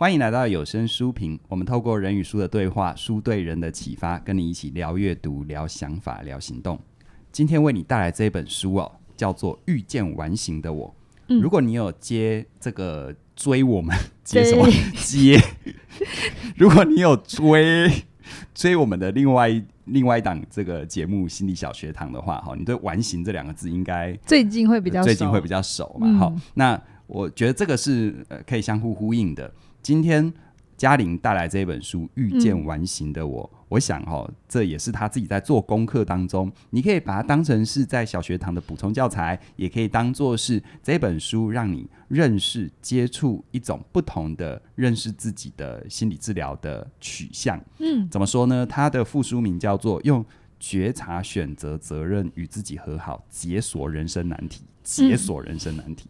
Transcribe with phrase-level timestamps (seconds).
[0.00, 1.38] 欢迎来到有声书评。
[1.46, 6.80] 我们透过人与书的对话，书对人的启发，跟你一起聊阅读、聊想法、聊行动。
[7.30, 10.88] 今天为你带来这本书哦，叫做《遇见完形的我》。
[11.28, 13.94] 嗯，如果你有接这个追我们
[14.24, 15.38] 接什么接？
[16.56, 17.92] 如果你有追
[18.54, 26.10] 追我们的另外一另外一档这个节目《心理小学堂》的话，哈，你对“完形”这两个字应该最近会比较最近会比较熟嘛？
[26.14, 29.52] 好，嗯，那我觉得这个是呃可以相互呼应的。
[29.82, 30.32] 今天
[30.76, 47.60] 嘉玲带来这本书《遇见完形的我》，嗯，我想哈、哦，这也是他自己在做功课当中，你可以把它当成是在小学堂的补充教材，也可以当做是这本书让你认识、接触一种不同的认识自己的心理治疗的取向。
[47.78, 48.66] 嗯，怎么说呢？
[48.66, 50.24] 它的副书名叫做《用
[50.60, 54.60] 觉察、选择、责任与自己和好，解锁人生难题》。
[54.82, 56.08] 解锁人生难题。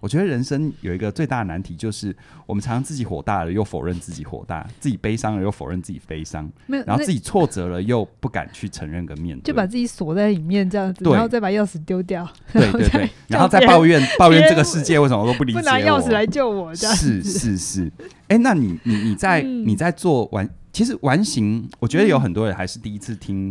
[0.00, 6.48] 我觉得人生有一个最大的难题，就是我们常常自己火大了，又否认自己火大；自己悲伤了，又否认自己悲伤。
[6.66, 12.28] 然后自己挫折了，又不敢去承认跟面对，就把自己锁在里面这样子，然后再把钥匙丢掉。
[12.52, 16.74] 对对对， 然后再抱怨抱怨这个世界为什么都不理解我，不拿钥匙来救我。
[16.74, 17.90] 这样是是是。
[18.28, 23.50] 哎、欸，那你你你在、嗯、你在做完，其实完形，我觉得有很多人还是第一次听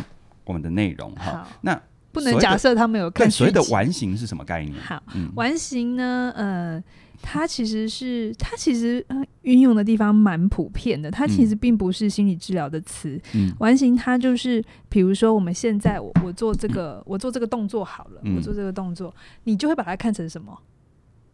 [0.50, 1.58] 我们的内容哈、嗯。
[1.62, 1.82] 那。
[2.12, 3.30] 不能假设他们有看。
[3.30, 4.76] 所谓的完形是什么概念？
[4.82, 6.34] 好，嗯、完形呢？
[6.36, 6.84] 呃，
[7.22, 9.06] 它其实是它其实
[9.44, 11.12] 运、呃、用的地方蛮普遍的。
[11.12, 13.22] 它其实并不是心理治疗的词。
[13.36, 20.60] 嗯，完形它就是，比如说我们现在我我做这个、嗯、我做这个动作好了、嗯，我做这个动作，你就会把它看成什么？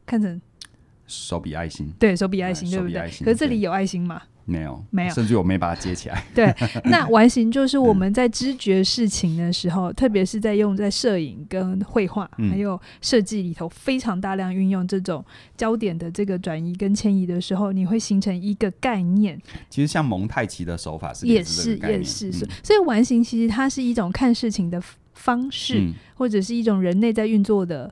[0.05, 0.39] 看成
[1.07, 1.89] 手比爱心。
[1.97, 3.09] 对，手比爱心，对不对？
[3.23, 4.21] 可是这里有爱心吗？
[4.45, 6.23] 没有，没有，甚至我没把它接起来。
[6.33, 6.53] 对，
[6.85, 15.25] 那完形就是我们在知觉事情的时候，嗯、特别是在用在摄影跟绘画、嗯、还有设计里头，非常大量运用这种
[15.57, 19.41] 焦点的这个转移跟迁移的时候，你会形成一个概念。
[19.69, 24.79] 其实像蒙太奇的手法是也是也是，所以完形其实它是一种看事情的
[25.15, 27.91] 方式，嗯、或者是一种人类在运作的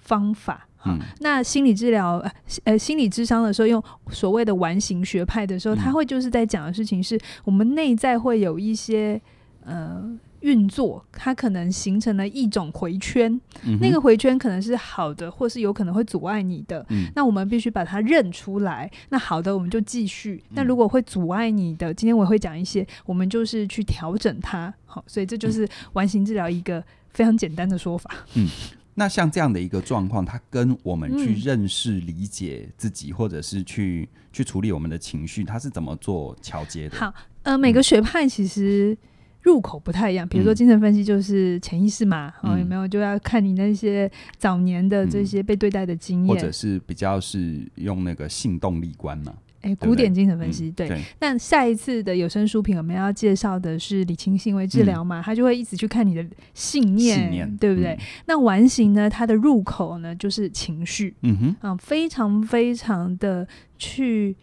[0.00, 0.66] 方法。
[0.84, 2.20] 好，那心理治疗
[2.64, 9.20] 呃心理智商的时候，用所谓的完形学派的时候，他会就是在讲的事情是我们内在会有一些
[9.64, 10.10] 呃
[10.40, 16.84] 运作，它可能形成了一种回圈，嗯，那个回圈可能是好的，或是有可能会阻碍你的。
[16.88, 18.90] 嗯，那我们必须把它认出来。
[19.10, 20.42] 那好的，我们就继续。
[20.50, 24.74] 那如果会阻碍你的，今天我会讲一些，我们就是去调整它。
[24.84, 26.82] 好，所以这就是完形治疗一个
[27.12, 28.10] 非常简单的说法。
[28.34, 28.48] 嗯。
[28.94, 36.96] 那像这样的一个状况，它跟我们去认识、理解自己，嗯、或者是去去处理我们的情绪，它是怎么做桥接的？
[36.98, 38.96] 好，呃，每个学派其实
[39.40, 40.28] 入口不太一样。
[40.28, 49.32] 比如说精神分析就是潜意识嘛，嗯、哦，有没有就要看你那些早年的这些被对待的经验，或者是比较是用那个性动力观嘛。
[49.62, 51.02] 哎、欸，古典精神分析对，对，对。
[51.20, 55.22] 那下一次的有声书评，我们要介绍的是理清行为治疗嘛、嗯？
[55.22, 56.24] 他就会一直去看你的
[56.54, 57.94] 信念，信念对不对？
[57.94, 59.08] 嗯、那完形呢？
[59.08, 61.14] 它的入口呢，就是情绪。
[61.22, 64.36] 嗯哼，啊，非常非常的去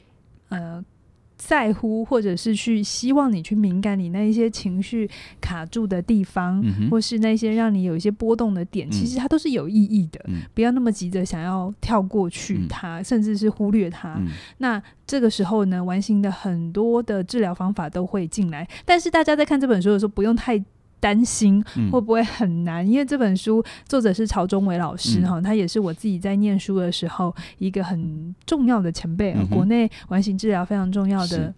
[0.49, 0.83] 呃。
[1.39, 10.19] 在乎，或者是去希望你去敏感你那一些情绪卡住的地方，嗯、或是那些让你有一些波动的点，嗯、其实它都是有意义的。
[10.27, 14.27] 嗯、不要那么急着想要跳过去它，嗯、甚至是忽略它、嗯。
[14.57, 18.67] 那这个时候呢，完形的很多的治疗方法都会进来。
[18.83, 20.61] 但是大家在看这本书的时候，不用太。
[20.99, 22.85] 担心会不会很难？
[22.85, 31.53] 嗯、因为这本书作者是曹忠伟老师哈、嗯，他也是我自己在念书的时候一个很重要的前辈、嗯，国内完形治疗非常重要的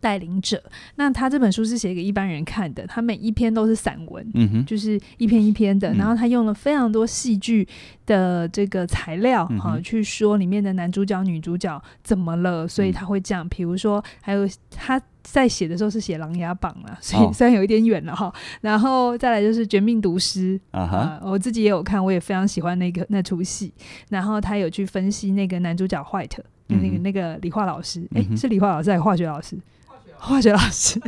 [0.00, 0.62] 带领者。
[0.96, 5.92] 那他这本书是写给一般人看的，他每一篇都是散文，嗯哼、就是一篇一篇的。
[5.94, 7.66] 然后他用了非常多戏剧
[8.06, 13.48] 的这个材料哈、嗯，去说里面的男主角、女主角怎么了，所以他会这样。
[13.48, 15.00] 比如说，还有他。
[15.22, 18.34] 在写的时候是写《琅琊榜》了，所以虽然有一点远了哈、哦。
[18.62, 23.70] 然后再来就是《绝命毒师》啊哈呃，我自己也有看，我也非常喜欢那个那出戏。
[24.08, 26.38] 然后他有去分析那个男主角 White，
[26.68, 29.58] 那个那个理化老师，哎、嗯，是理化老师还是化学老师？
[30.20, 31.00] 化学老师，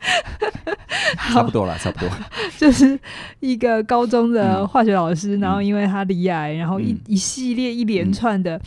[1.32, 2.08] 差不多了，差不多。
[2.58, 2.98] 就是
[3.40, 8.60] 一个高中的化学老师，嗯、然后因为他离癌，然后一、嗯、一系列一连串的。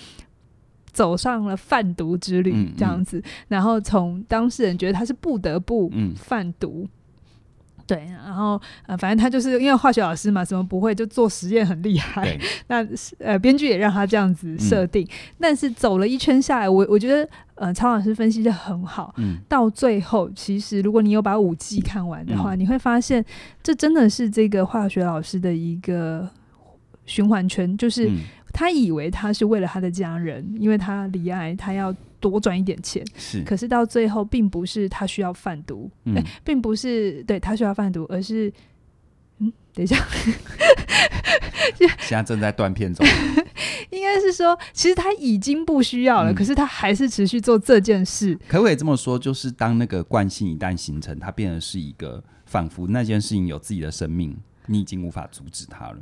[0.95, 6.89] 走上了贩毒之旅，这样子，然后从当事人觉得他是不得不贩毒、嗯，
[7.87, 12.37] 对，然后呃，反正他就是因为化学老师嘛，什么不会就做实验很厉害，
[12.67, 12.85] 那
[13.19, 23.23] 呃，编剧也让他这样子设定、嗯，但是走了一圈下来，我我觉得呃，曹老师分析得很好、嗯，到最后其实如果你有把五季看完的话、嗯，你会发现
[23.61, 26.27] 这真的是这个化学老师的一个
[27.05, 28.09] 循环圈，就是。
[28.55, 33.05] 嗯他以为他是为了他的家人，因为他离爱，他要多赚一点钱。
[33.17, 38.51] 是，可是到最后，并不是他需要贩毒，嗯欸、并不是对他需要贩毒，而是，
[39.39, 39.97] 嗯，等一下，
[41.99, 43.05] 现在正在断片中。
[43.91, 48.39] 应该是说，其实他已经不需要了，嗯、可是他还是持续做这件事。
[48.47, 49.19] 可不可以这么说？
[49.19, 54.35] 就是当那个惯性一旦形成，它变成是一个仿佛那件事情有自己的生命，
[54.67, 55.97] 你已经无法阻止它了。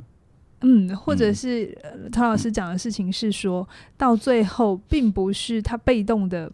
[0.64, 6.50] 嗯，或者是、嗯、唐老师讲的事情是说，到最后并不是他被动的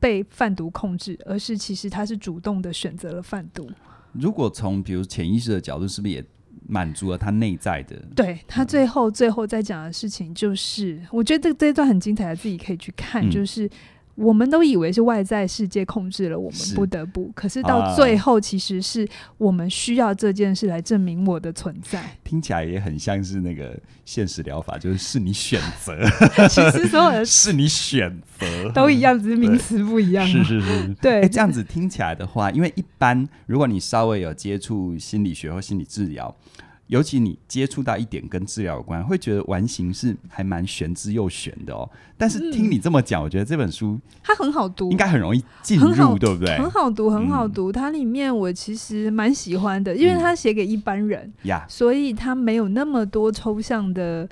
[0.00, 3.70] 被贩毒控制，而是其实他是主动的选择了贩毒。
[4.12, 6.24] 如果从比如潜意识的角度，是不是也？
[6.70, 13.26] 满足了他内在的，对他最后最后在讲的事情，就是、嗯、我觉得这这一段很精彩的，自己可以去看。
[13.26, 13.66] 嗯、就是
[14.18, 22.04] 我们都以为是外在世界控制了我们，不得不，可是到最后，其实是我们需要这件事来证明我的存在。
[22.24, 25.96] 听起来也很像是那个现实疗法，就是是你选择。
[26.50, 30.26] 其实所有的 是你选择都一样，只是名词不一样。
[30.26, 31.28] 是是是， 对、欸。
[31.28, 36.34] 这样子听起来的话，因为一般如果你稍微有接触心理学或心理治疗。
[36.88, 41.88] 尤其你接触到一点跟治疗有关，会觉得完形是还蛮玄之又玄的哦。
[42.16, 46.56] 但是听你这么讲，嗯、我觉得这本书它很好读，应该很容易进入，好对不对？
[46.58, 47.70] 很好读，很好读。
[47.70, 54.26] 嗯、它里面我其实蛮喜欢的，因为它写给一般人呀，嗯、所以它没有那么多抽象的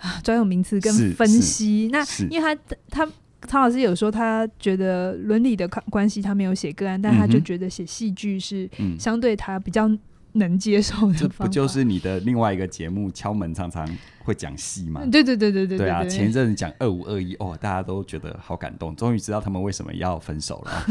[0.00, 1.90] 啊 专有名词跟分析。
[1.92, 2.56] 那因为
[2.88, 3.12] 他他
[3.46, 8.66] 曹老师有说，他觉得伦理的关系他没有写个案，但他就觉得写戏剧是
[8.98, 9.90] 相对他比较。
[10.32, 13.88] 能接受的，这不就是你的另外一个节目敲门常常
[14.24, 15.02] 会讲戏吗？
[15.10, 16.04] 对对对对对对啊！
[16.04, 20.86] 前一阵子讲二五二一哦，大家都觉得好感动，终于知道他们为什么要分手了。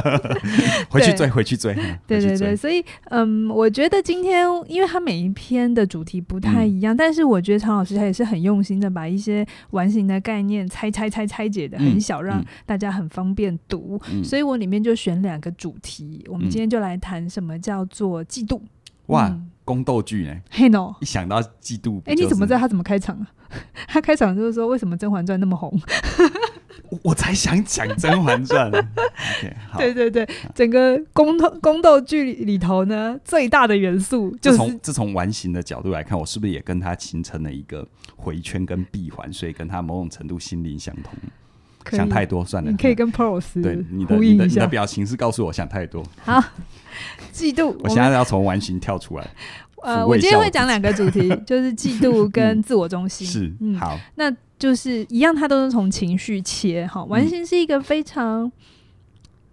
[0.90, 1.74] 回去追，回去追。
[2.06, 14.00] 对对对，所以嗯，我觉得今天因为他每一篇的主题不太一样，嗯、但是我觉得常老师他也是很用心的，把一些完形的概念拆拆拆拆解的很小，嗯、让大家很方便读。
[14.10, 18.60] 嗯、所以我里面就选两个主题，我们今天就来谈什么叫做嫉妒。
[19.06, 20.36] 哇，宫斗剧呢？
[20.50, 23.26] 嘿喏，一想到嫉妒，哎，你怎么知道他怎么开场啊？
[23.88, 25.80] 他开场就是说，为什么《甄嬛传》那么红？
[27.02, 28.70] 我才想讲《甄嬛传》。
[28.78, 37.86] OK，好对对对，整个宫斗宫斗剧里头呢，最大的元素就是从自从完形的角度来看，我是不是也跟他形成了一个
[38.16, 41.12] 回圈跟闭环，所以跟他某种程度心灵相通？
[41.90, 46.02] 想太多算了，你可以跟 Pros 对你的你的你的表情是告诉我想太多。
[46.24, 46.42] 好，
[47.32, 49.30] 嫉妒， 我现在要从完形跳出来。
[49.82, 53.26] 呃，我今天会讲两个主题， 就是嫉妒跟自我中心。
[53.26, 56.86] 是，嗯，好，那就是一样，它都是从情绪切。
[56.86, 58.50] 哈，完形是一个非常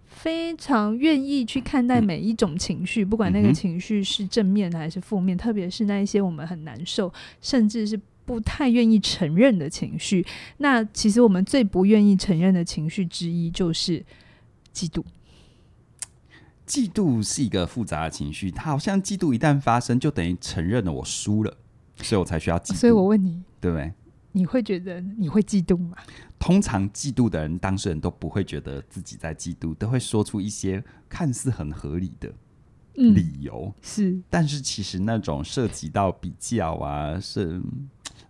[0.06, 8.00] 非常愿意去看待每一种情绪，不管那个情绪是正面还是负面，特别是那一些我们很难受，甚至是。
[8.24, 10.24] 不太愿意承认的情绪，
[10.58, 14.04] 那其实我们最不愿意承认的情绪之一就是
[14.72, 15.04] 嫉妒。
[16.66, 21.56] 嫉妒是一个复杂的情绪，它好像嫉妒一旦发生，就等于承认了我输了，
[21.96, 22.74] 所以我才需要嫉妒。
[22.74, 23.92] 所以我问你，对不对？
[24.32, 25.96] 你会觉得你会嫉妒吗？
[26.38, 32.32] 通常嫉妒的人，当事人都不会觉得自己在嫉妒，都会说出一些看似很合理的。
[32.96, 37.60] 理由、嗯、是，但是其实那种涉及到比较啊，是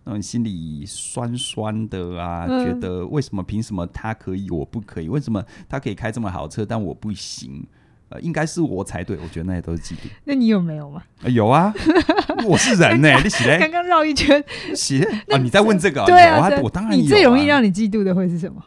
[0.04, 5.08] 那你心里酸酸的啊，嗯、觉得为什么凭什么他可以我不可以？
[5.08, 7.66] 为什么他可以开这么好车，但我不行？
[8.10, 9.16] 呃，应该是我才对。
[9.16, 10.10] 我觉得那些都是嫉妒。
[10.24, 11.02] 那你有没有吗？
[11.22, 11.72] 呃、有啊，
[12.46, 13.22] 我是人呢、欸。
[13.22, 14.44] 你起来，刚刚绕一圈，
[14.76, 15.38] 起啊！
[15.38, 16.06] 你在问这个、啊？
[16.06, 17.02] 对啊，我，我当然有、啊。
[17.02, 18.62] 你最容易让你嫉妒的会是什么？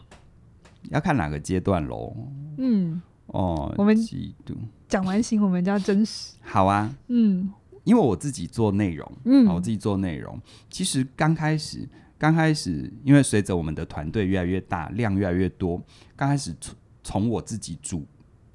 [0.89, 2.15] 要看哪个阶段喽。
[2.57, 4.55] 嗯，哦，我们嫉妒。
[4.89, 6.33] 讲完行，我们就要真实。
[6.41, 7.51] 好啊，嗯，
[7.88, 10.38] 因为我自己做内容，嗯，我自己做内容，
[10.70, 15.82] 其实刚开始，刚开始，因为随着我们的团队越来越大，量越来越多，
[16.13, 18.06] 刚开始从从我自己主，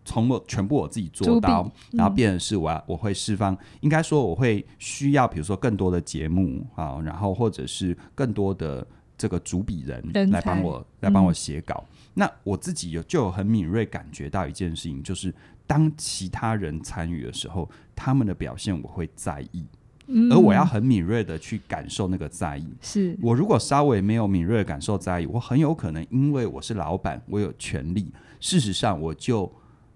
[0.04, 1.62] 从我全部我自己做到，
[1.92, 8.86] 嗯、然后变成是我要我会释放，应该说我会需要，比如说更多的节目啊，然后或者是更多的
[9.16, 11.82] 这个主笔人来帮我来帮我写稿。
[11.88, 15.34] 嗯、那我自己有就有很敏锐感觉到一件事情，就是。
[15.72, 19.64] 当其他人参与的时候，他们的表现我会在意，
[20.06, 22.66] 嗯、而我要很敏锐的去感受那个在意。
[22.82, 29.50] 是我如果稍微没有敏锐的感受在意，我很有可能因为我是老板，我有权利，事实上我就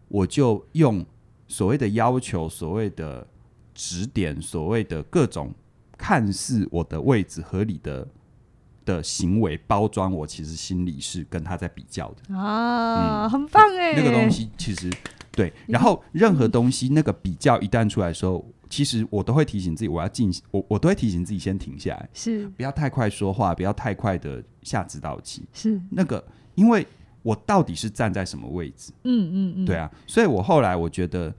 [0.09, 1.05] 我就用
[1.47, 3.27] 所谓的要求、所谓的
[3.75, 5.53] 指点、所谓的各种
[5.99, 8.09] 看似我的位置合理的
[8.87, 14.91] 的行为包装，我其实心里是跟他在比较的啊，嗯、很棒哎，那个东西其实。
[15.37, 26.25] 对，然后任何东西那个比较一旦出来的时候，其实我都会提醒自己，我要进，我我都会提醒自己先停下来，是不要太快说话，不要太快的下指导棋，是那个，
[26.55, 26.87] 因为
[27.23, 28.93] 我到底是站在什么位置？
[29.05, 31.33] 嗯嗯嗯，对啊，所以我后来我觉得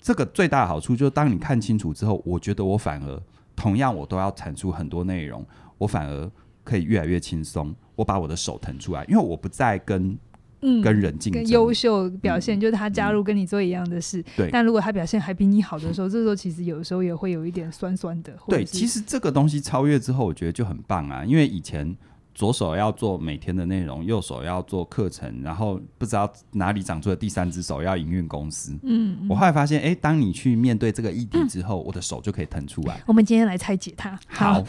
[0.00, 3.22] 这个最大的好处就是，当你看清楚之后，我觉得我反而
[3.54, 5.46] 同样我都要产出很多内容，
[5.78, 6.30] 我反而
[6.64, 10.18] 可以越来越轻松，我把我的手腾出来，因为我不再跟。
[10.60, 14.24] 嗯，跟人竞争，优秀表现、嗯、就是他加入跟你做一样的事。
[14.50, 18.32] 但如果他表现还比你好的时候， 这时候其实有时候也会有一点酸酸的。
[18.48, 21.96] 对，其实这个东西超越之后，我觉得就很棒啊，因为以前。
[22.38, 28.78] 左手要做每天的内容，右手要做课程，然后不知道哪里长出了第三只手要营运公司。
[28.84, 33.00] 嗯，我后来发现，哎、欸，当你去面对这个议题之后，嗯、我的手就可以腾出来。
[33.06, 34.16] 我们今天来拆解它。
[34.28, 34.64] 好，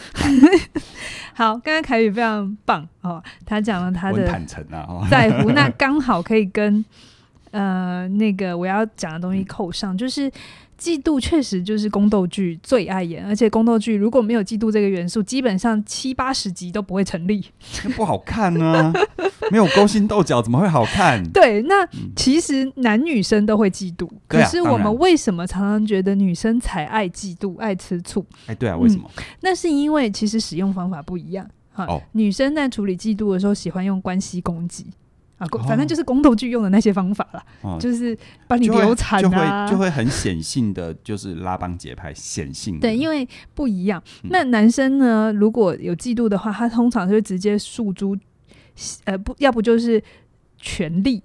[1.36, 6.84] 好， 刚刚凯宇非常棒哦，他讲了他的坦诚啊，在乎，那刚好可以跟
[7.52, 10.32] 呃那个我要讲的东西扣上，就是。
[10.80, 17.44] 嫉妒确实就是宫斗剧最爱演，而且宫斗剧如果没有嫉妒这个元素，基本上七八十集都不会成立，
[17.96, 18.94] 不好看呢、啊。
[19.52, 21.24] 没有勾心斗角怎么会好看？
[21.32, 28.24] 对，那其实男女生都会嫉妒，嗯、可是我们为什么常常觉得女生才爱嫉妒、爱吃醋？
[28.46, 29.24] 哎，对啊，为什么、嗯？
[29.42, 31.48] 那是因为其实使用方法不一样。
[31.72, 34.86] 哈，哦、女生在处理嫉妒的时候，喜欢用关系攻击。
[35.40, 38.16] 啊，反正就是宫斗剧用的那些方法啦，哦、就是
[38.46, 42.82] 把你流产啊，就会就会很显性的，就是拉帮结派，显性的。
[42.82, 44.04] 对，因为不一样。
[44.24, 48.18] 那男生呢，如果有嫉妒的话，他通常就会直接诉诸，
[49.06, 50.04] 呃，不要不就是
[50.58, 51.24] 权力，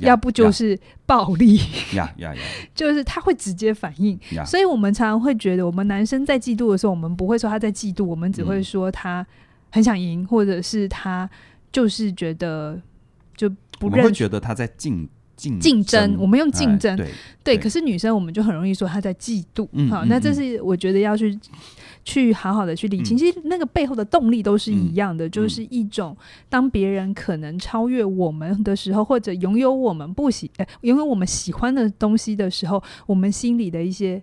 [0.00, 1.56] 要不就是暴力，
[1.94, 2.40] 呀呀呀，
[2.74, 4.18] 就是他会直接反应。
[4.46, 9.26] 所以我们常常会觉得，我们男生在嫉妒的时候，我们不会说他在嫉妒，我们只会说他
[9.70, 11.28] 很想赢，嗯、或者是他
[11.70, 12.80] 就是觉得。
[13.36, 17.08] 就不认，会觉得他在竞竞竞争，我们用竞争，哎、对，
[17.42, 19.66] 对，可是女生我们就很容易说她在嫉妒。
[19.72, 21.40] 嗯、好，那这是我觉得要去、嗯、
[22.04, 26.16] 去好好的去理清，嗯、其实那个背后的动力都是一样的，嗯、就是一种
[26.48, 34.22] 当别人可能超越我们的时候，或者拥有我们不喜呃拥有我们喜欢的东西的时候，我们心里的一些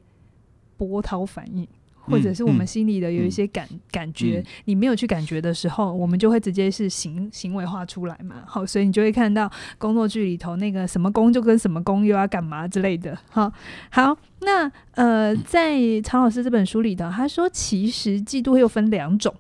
[0.78, 1.68] 波涛反应。
[2.10, 8.44] 或者是我们心里的有一些感、嗯、感觉，嗯、你没有去感觉的时候，我们就会直接是行行为化出来嘛。
[8.46, 13.18] 好，所以你就会看到工作剧里头那个什么工就跟什么工又要干嘛之类的。
[13.30, 13.52] 好，
[13.92, 19.34] 好，那呃，在曹老师这本书里头，他说其实嫉妒又分两种，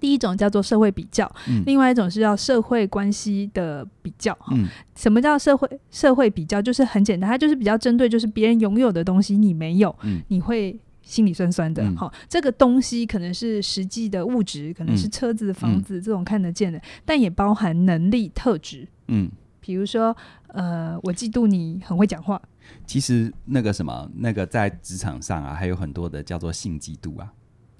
[0.00, 4.36] 第一种叫做社会比较，嗯、另外一种是叫社会关系的比较。
[4.50, 6.60] 嗯，什么叫社会社会比较？
[6.62, 10.78] 就是很简单，它就是比较针对，就是别人拥有的东西你没有，嗯、你会。
[11.02, 18.86] 心里酸酸的，好、嗯，这个东西可能是实际的物质，可能是车子、房子、嗯、这种看得见的，但也包含能力特质。
[19.08, 19.30] 嗯，
[19.60, 20.16] 比如说，
[20.48, 22.40] 呃，我嫉妒你很会讲话。
[22.86, 27.32] 其实那个什么，那个在职场上啊，还有很多的叫做性嫉妒啊。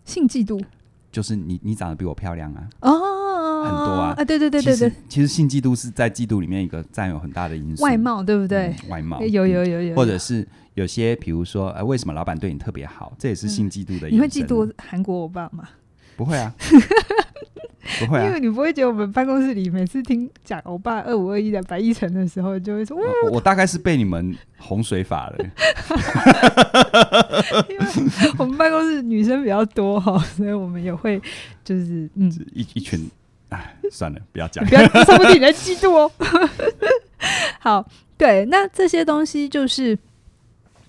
[0.05, 0.63] 性嫉妒
[1.13, 2.69] 就是你你长得比我漂亮啊。
[2.81, 2.91] 哦，
[3.63, 4.15] 很多啊。
[4.17, 4.93] 啊，对对对对对。
[5.09, 7.83] 其实性嫉妒是在嫉妒里面一个占有很大的因素。
[7.83, 8.75] 外貌对不对？
[8.85, 9.97] 嗯、外貌有有有有，有。
[9.97, 10.47] 或者是。
[10.75, 13.13] 有些，比如说，呃，为什么老板对你特别好？
[13.19, 14.09] 这也是性嫉妒的。
[14.09, 15.69] 你会嫉妒韩国欧巴吗？
[16.17, 16.51] 不会啊，
[18.01, 25.37] 不会啊，因为你不会觉得我们办公室里每次听讲欧巴二五二一的白亦辰的时候，就会说，我，我大概是被你们洪水法了。
[27.69, 27.87] 因为
[28.39, 31.21] 我们办公室女生比较多哈，所以我们也会
[31.63, 33.11] 就是嗯，一一群，
[33.53, 36.11] 哎，算了，不要讲，不要说不定你在嫉妒哦。
[37.61, 39.99] 好，对，那这些东西就是。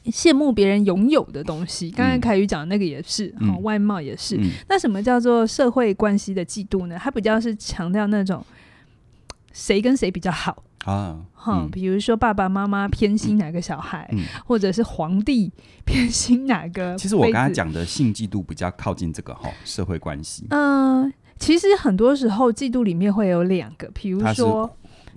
[0.08, 4.36] 羡慕别人拥有的东西，刚才凯宇讲的那个也是，嗯、外貌也是。
[4.36, 7.00] 嗯、那什么叫做社会关系的嫉妒呢？
[7.02, 8.46] 它比较是强调那种
[9.54, 15.50] 谁跟谁比较好啊，嗯、比如说爸爸妈妈偏心哪个小孩，嗯、或者是皇帝
[15.88, 16.98] 偏心哪个。
[16.98, 20.46] 其实我刚才讲的性嫉妒比较靠近这个哈社会关系。
[20.50, 21.12] 嗯、呃，
[21.44, 24.70] 其实很多时候嫉妒里面会有两个，比如说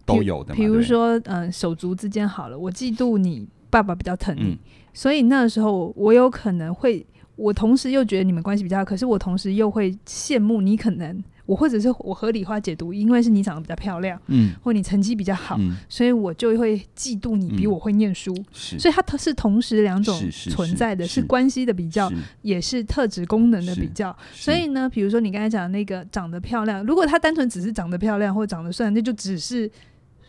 [0.05, 3.49] 都有的，比如说嗯、呃、手足之间好了，我嫉妒你。
[3.69, 4.59] 爸爸比较疼你，嗯、
[4.95, 7.05] 所以那时候我有可能会，
[7.37, 22.17] 我同时又觉得你们关系比较好，可是我同时又会羡慕你，可能我或者是我合理化解读，因为是你长得比较漂亮，嗯，或你成绩比较好，嗯、所以我就会嫉妒你比我会念书，嗯、所以它是同时两种存在的，是，关系的比较，是。
[22.43, 24.17] 也是特质功能的比较。
[24.33, 29.71] 所以呢，比如说你刚才讲的那个长得漂亮，如果他单纯只是长得漂亮或长得帅，那就只是。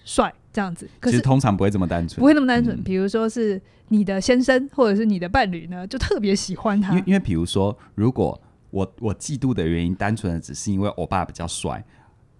[0.07, 2.81] 帅这样子，可是通常不会这么单纯，不会那么单纯。
[2.81, 6.93] 比如说是你的先生或者是你的伴侣呢，就特别喜欢他。
[6.93, 11.83] 因为因为比如说，如果我我嫉妒的原因，单纯的只是因为欧巴比较帅，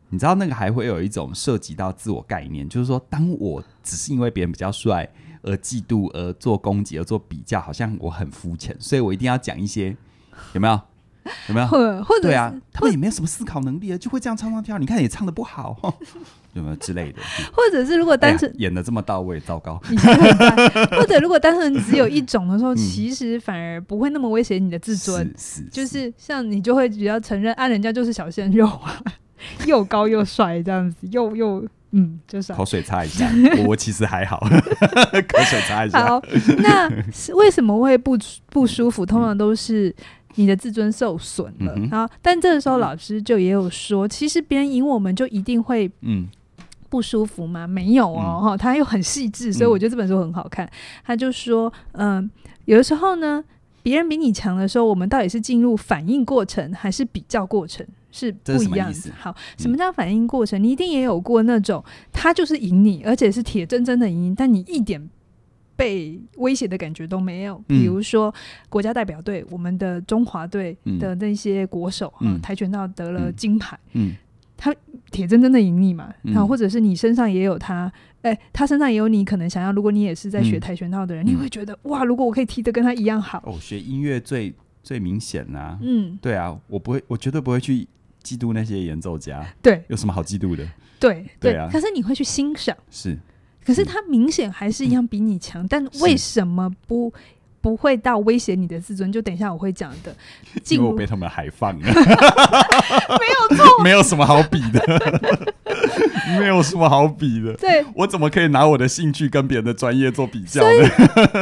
[0.10, 5.10] 你知道那个还会有一种涉及到自我概念，就是说，当我只是因为别人比较帅
[5.42, 9.96] 而嫉妒，而做攻击，而做比较，好像我很肤浅，所以我一定要讲一些，
[10.54, 10.80] 有没有？
[11.50, 11.68] 有没有？
[11.68, 14.78] 或者对啊，他们也没有什么思考能力啊，就会这样唱唱跳。
[14.78, 15.76] 你看也唱的不好，
[16.58, 17.22] 有没有之类的？
[17.54, 19.80] 或者是如果单纯、哎、演的这么到位，糟糕。
[20.98, 25.26] 或者如果单纯只有一种的时候，其实反而不会那么威胁你的自尊。
[25.38, 29.02] 是，是，就是像你就会比较承认，啊，人家就是小鲜肉啊，
[29.66, 33.30] 又高又帅这样子，又又嗯，就是口水擦一下。
[33.66, 36.06] 我其实还好，口水擦一下。
[36.06, 36.22] 好，
[36.60, 36.90] 那
[37.36, 38.18] 为什么会不
[38.50, 39.06] 不舒服？
[39.06, 39.96] 通常都是。
[40.40, 45.90] 你的自尊受损了，然后、嗯，但这个时候老师就也有说，其实别人赢我们就一定会
[46.90, 47.66] 不舒服吗？
[47.66, 50.66] 嗯、没有哦，哈、嗯，他又很细致，所以我觉得这本书很好看。
[50.66, 50.72] 嗯、
[51.06, 52.30] 他就说，嗯、呃，
[52.66, 53.44] 有的时候呢，
[53.84, 59.12] 别人比你强的时候，我们到底是进入反应过程还是比较过程，是不一样的。
[59.18, 60.62] 好，什么叫反应过程？
[60.62, 65.10] 你一定也有过那种，他就是赢你，而且是铁铮铮的赢，但你一点。
[65.78, 68.34] 被威胁的感觉都没有，比如说
[68.68, 74.16] 国家代表队，我们的中华队的那些国手嗯，跆拳道得了金牌，嗯
[74.58, 74.74] 他
[75.12, 83.42] 铁铮铮的赢你嘛，然后或者是你身上也有他，哎，他身上也有你，可能想要，如果你也是在学跆拳道的人，你会觉得哇，如果我可以踢得跟他一样好。
[83.46, 87.88] 哦，学音乐最最明显啊，嗯，对啊，我不会，我绝对不会去
[88.24, 90.68] 嫉妒那些演奏家，对，有什么好嫉妒的？
[91.00, 93.18] 对对啊，可是你会去欣赏，是。
[93.64, 97.12] 可是他明显还是一样比你强，嗯，但为什么不
[97.62, 99.12] 不会到威胁你的自尊？
[99.12, 100.16] 就等一下我会讲的。
[100.70, 105.54] 因为我被他们海放了， 没有错，没有什么好比的，
[106.40, 107.54] 没有什么好比的。
[107.54, 110.90] 对，我怎么可以拿我的兴趣跟别人的专业做比较呢？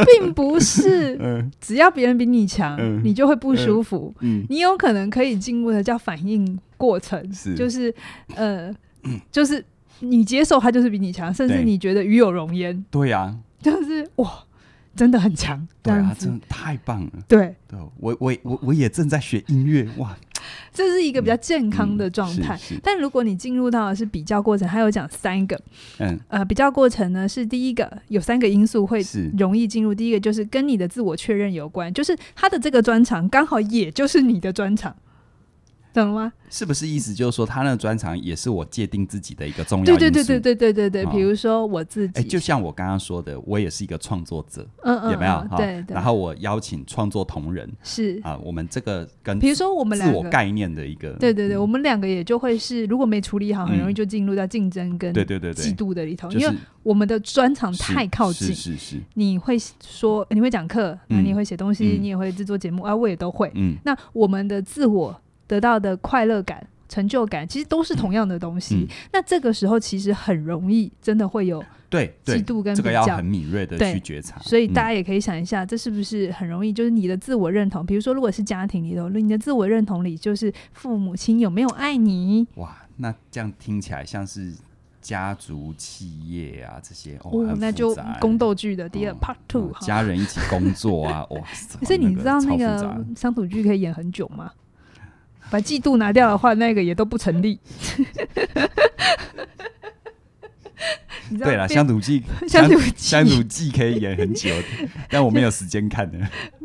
[0.05, 1.17] 并不是，
[1.59, 4.45] 只要别人比你强，嗯，你就会不舒服，嗯。
[4.49, 7.93] 你有可能可以进入的叫反应过程，是就是
[8.35, 8.73] 呃，
[9.31, 9.63] 就是。
[10.01, 12.83] 你接受他就是比你强，甚至你觉得与有容焉。
[12.91, 14.29] 对呀、啊，就是哇，
[14.95, 15.67] 真的很强。
[15.81, 17.11] 对啊，真的太棒了。
[17.27, 20.17] 对，对我我我我也正在学音乐哇，
[20.73, 22.59] 这是一个比较健康的状态。
[22.81, 25.59] 但如果你进入到的是比较过程，还有讲三个，
[25.99, 29.01] 嗯呃，比较过程呢是第一个，有三个因素会
[29.37, 29.93] 容易进入。
[29.93, 34.95] 第一个就是跟你的自我确认有关，就是他的这个专长刚好也就是你的专长。
[35.95, 36.33] 懂了吗？
[36.49, 39.99] 是不是意思就是说，他那个专长也是我界定自己的一个重要因素？
[39.99, 41.11] 对对对对对对对对。
[41.11, 45.45] 比如说我自己，就像我刚刚说的，我也是一个创作者，嗯嗯，有没有？
[45.57, 45.83] 对。
[45.87, 56.53] 然后我邀请创作同仁，是啊，我们这个跟比如说我们自我概念的一个，对对对，我们两个也就会是，如果没处理好，很容易就进入到竞争跟对对对嫉妒的里头，因为
[56.83, 59.01] 我们的专长太靠近，是是是。
[59.15, 63.51] 你会说，你会讲课，你会写东西，你也会制作节目啊，我也都会。
[63.55, 65.19] 嗯，那我们的自我。
[65.47, 68.87] 得到的快乐感、成就感，其实都是同样的东西。
[69.11, 74.39] 那这个时候其实很容易，真的会有对嫉妒跟比较，这个要很敏锐的去觉察。
[74.39, 76.73] 所以大家也可以想一下、嗯，这是不是很容易？
[76.73, 82.45] 就是你的自我认同，比如说，如果是家庭里头，你的自我认同里就是父母亲有没有爱你？
[82.55, 84.53] 哇，那这样听起来像是
[85.01, 91.41] 家族企业啊，这些哦，哦那就宫斗剧的第二 part two，、哦、家人一起工作啊，哇！
[91.79, 94.51] 可是你知道那个乡土剧可以演很久吗？
[95.49, 97.59] 把嫉妒拿掉的话，那个也都不成立。
[101.39, 104.51] 对了， 乡土剧，乡土乡土剧可以演很久，
[105.09, 106.19] 但我没有时间看的。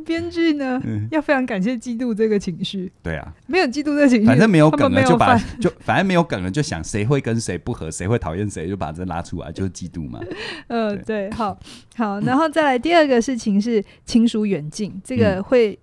[0.05, 2.93] 编剧呢、嗯，要非常感谢嫉妒这个情绪。
[3.03, 10.21] 对啊，没有嫉妒这个情绪，反正没有梗了，就把就反正没有梗了，就想谁会跟谁不合，谁会讨厌谁，就把这拉出来，就是嫉妒嘛。
[10.67, 11.59] 呃，对，好
[11.97, 15.79] 好，然后再来第二个事情是亲疏远近，这个会。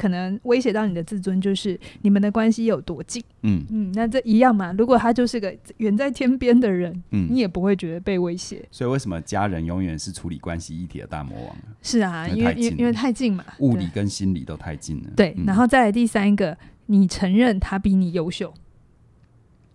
[0.00, 3.22] 可能威胁到你的自尊，就是你们的关系有多近。
[3.42, 4.72] 嗯嗯，那这一样嘛？
[4.78, 8.66] 如果他就是个远在天边的人，嗯，你也不会觉得被威胁。
[8.70, 11.56] 所以为什么家人永远是处理关系一体的大魔王？
[11.82, 15.10] 是啊，因为因为因为太近嘛，物理跟心理都太近了。
[15.14, 18.54] 对，嗯、然后再来第三个，你承认他比你优秀。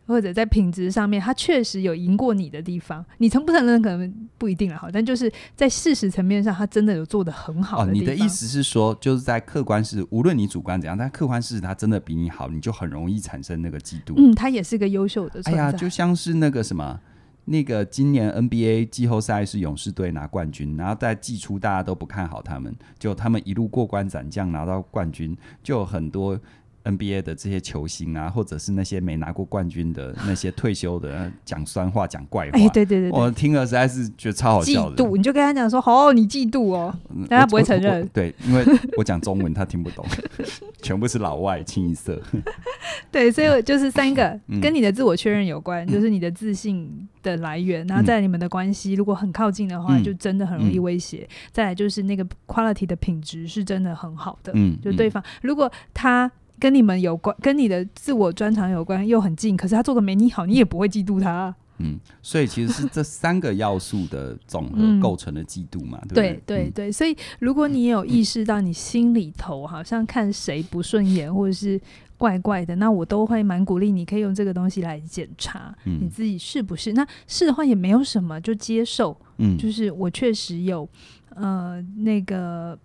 [0.08, 7.92] 或者在品质上面，他确实有赢过你的地方，你承不承认可能不一定了哈，但就是在事实层面上，他真的有做得很好的。
[7.92, 14.14] 哦，你的意思是说，就是在客观事，无论你主观怎样，但客观事实他真的比你好，你就很容易产生那个嫉妒。
[14.18, 15.42] 嗯，他也是个优秀的。
[15.46, 17.00] 哎呀，就像是那个什么，
[17.46, 26.40] 那个今年 NBA 季后赛是勇士队拿冠军，然后在季初大家都不看好他们，就他们一路过关斩将拿到冠军，就有很多。
[26.86, 34.96] NBA 的这些球星啊，或者是那些没拿过冠军的那些退休的讲酸话、讲怪话，哎，对对对，我听了实在是觉得超好笑的。
[34.96, 36.96] 嫉妒，你就跟他讲说：“哦，你嫉妒哦。”
[37.28, 38.08] 但他不会承认。
[38.14, 38.64] 对，因为
[38.98, 40.06] 我讲中文，他听不懂，
[40.82, 42.22] 全部是老外，清一色。
[43.12, 51.28] 对，所以就是三个跟你的自我确认有关，就是你的自信的来源，然后在你们的关系如果很靠近的话，就真的很容易威胁。
[51.52, 56.32] 再来就是那个 quality 的品质是真的很好的，嗯，就对方如果他。
[56.60, 61.56] 跟你们有关，跟你的自我专长有关，又很近，可是他做的没你好，你也不会嫉妒他啊。
[61.78, 71.78] 嗯，所以其实是这三个要素的总和构成了嫉妒嘛，嗯、对对对对，所以如果你有意识到你心里头好像看谁不顺眼，或者是
[72.18, 76.94] 怪怪的，那我都会蛮鼓励你，可以用这个东西来检查你自己是不是。
[76.94, 79.16] 嗯、那是的话也没有什么，就接受。
[79.40, 80.88] 嗯，就是我确实有
[81.36, 82.80] 呃那个。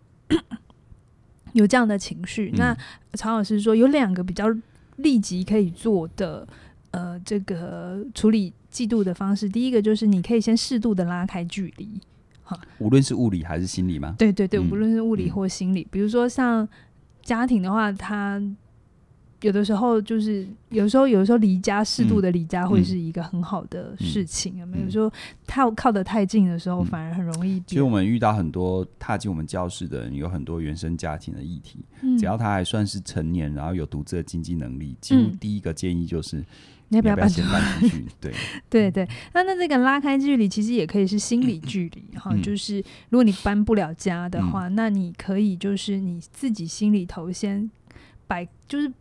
[1.52, 2.76] 有这样的情绪，嗯、那
[3.14, 4.46] 曹老师说有两个比较
[4.96, 6.46] 立即可以做的，
[6.90, 9.48] 呃，这个处理嫉妒的方式。
[9.48, 11.88] 第一个就是你可以先适度的拉开距离，
[12.42, 14.14] 哈，无论是物理还是心理吗？
[14.18, 16.68] 对对对，嗯、无论是物理或心理，嗯、比如说像
[17.22, 18.40] 家庭的话，他。
[19.42, 24.57] 有的时候就是，有时候有时候离家适度的离家会是一个很好的事情。
[24.59, 25.11] 有没有说
[25.46, 27.59] 靠靠得太近的时候，反而很容易。
[27.66, 31.79] 其实我们遇到很多踏进我们教室的人，有很多原生家庭的议题。
[32.18, 36.44] 只要他还算是成年，然后有独自的经济能力，几乎第一个建议就是
[36.88, 37.40] 你要不要搬出
[37.88, 38.05] 去？
[38.20, 38.35] 对
[38.68, 39.09] 对对。
[39.33, 42.37] 那那这个拉开距离，其实也可以是心理距离哈。
[42.42, 47.70] 就是如果你搬不了家的话，那你可以就是你自己心里头先
[48.26, 48.92] 摆就是。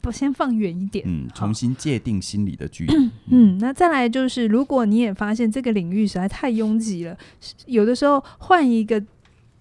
[0.00, 1.04] 不，先放远一点。
[1.06, 2.94] 嗯，重新界定心理的距离。
[2.94, 7.16] 嗯，嗯，那再来就是，如果你也发现这个领域实在太拥挤了，
[7.66, 9.02] 有的时候换一个，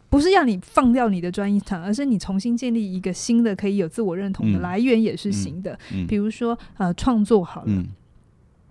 [0.10, 5.74] 不是要你放掉你的专业场，而是你重新建立一个新的可以有自我认同的来源，也是行的。
[5.92, 7.88] 嗯，嗯，比如说呃，创作好了，嗯，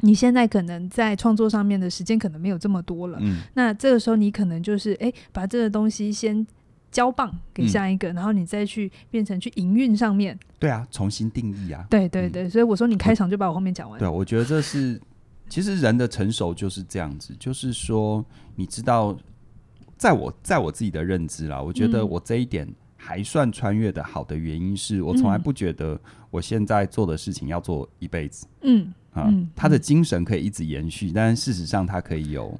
[0.00, 3.18] 你现在可能在创作上面的时间可能没有这么多了。
[3.20, 6.46] 嗯，那这个时候你可能就是哎，把这个东西先。
[6.90, 10.38] 交棒给下一个，嗯、然后你再去变成去营运上面。
[10.58, 11.86] 对啊，重新定义啊。
[11.90, 13.98] 对对对，嗯、所以我说你开场就把我后面讲完。
[13.98, 15.00] 对，我觉得这是
[15.48, 19.16] 其实人的成熟就是这样子，就是说你知道，
[19.98, 28.46] 在我在我自己的认知啦，我觉得我这一点还算穿越的好的原因是我从来不觉得我现在做的事情要做一辈子。
[28.62, 32.58] 嗯啊，他的精神可以一直延续，但是事实上他可以有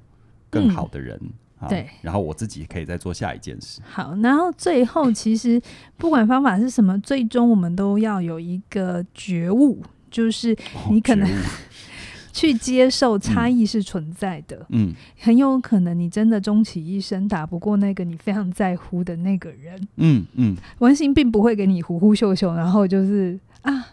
[0.50, 1.18] 更好的人。
[1.22, 1.32] 嗯
[1.68, 3.80] 对，然后我自己可以再做下一件事。
[3.88, 5.60] 好，然后最后其实
[5.96, 10.56] 不管方法是什么，最终我们都要有一个觉悟，就是
[10.90, 11.42] 你可能、哦、
[12.32, 14.66] 去接受差异是存在的。
[14.68, 19.88] 嗯，很有可能你真的终其一生打不过那个你非常在乎的那个人。
[19.96, 23.86] 嗯嗯，完形并不会给你呼呼秀秀，然后就是啊，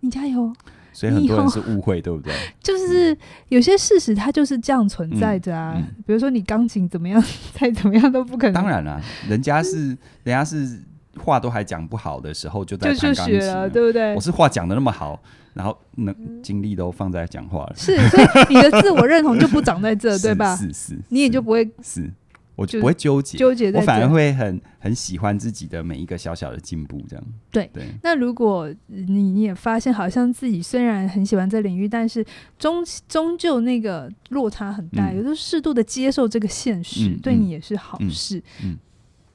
[0.00, 0.52] 你加油。
[0.96, 2.32] 所以很多人是误会，对不对？
[2.62, 3.14] 就是
[3.50, 5.76] 有些事实它就是这样存在着啊。
[6.06, 8.54] 比如说你钢琴怎么样， 再怎么样都不可能。
[8.54, 10.80] 当然了，人家是人家是
[11.22, 14.14] 话都还讲不好的时候就在弹钢琴了，对不对？
[14.14, 15.20] 我是话讲的那么好，
[15.52, 17.74] 然后能精力都放在讲话了。
[17.76, 20.56] 是，所以你的自我认同就不长在这， 对吧？
[20.56, 22.10] 是是，你也就不会是。
[22.56, 27.24] 我就不会纠结，纠结，我反而会很很喜欢自己的每一个小小的进步，这样。
[27.50, 27.84] 对对。
[28.02, 32.24] 那如果你你也发现，好像自己虽然很喜欢这领域，但是
[32.58, 38.42] 终终究那个落差很大，有时候适度的接受这个现实，对你也是好事。
[38.64, 38.78] 嗯。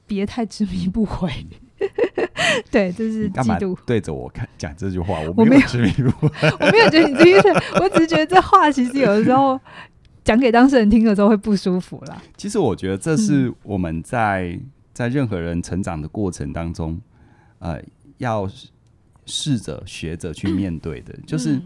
[0.04, 1.30] 别太执迷不悔。
[2.70, 3.76] 对，就是嫉妒。
[3.86, 7.48] 对着我看讲这句话，我没有执迷不悔，我没有觉得你这意思，
[7.80, 9.58] 我只是觉得这话其实有的时候。
[10.24, 12.22] 讲给当事人听的时候会不舒服啦。
[12.36, 14.58] 其实我觉得这是我们在
[14.92, 17.00] 在任何人成长的过程当中，
[17.58, 17.82] 呃，
[18.18, 18.48] 要
[19.26, 21.60] 试着学着去面对的，就是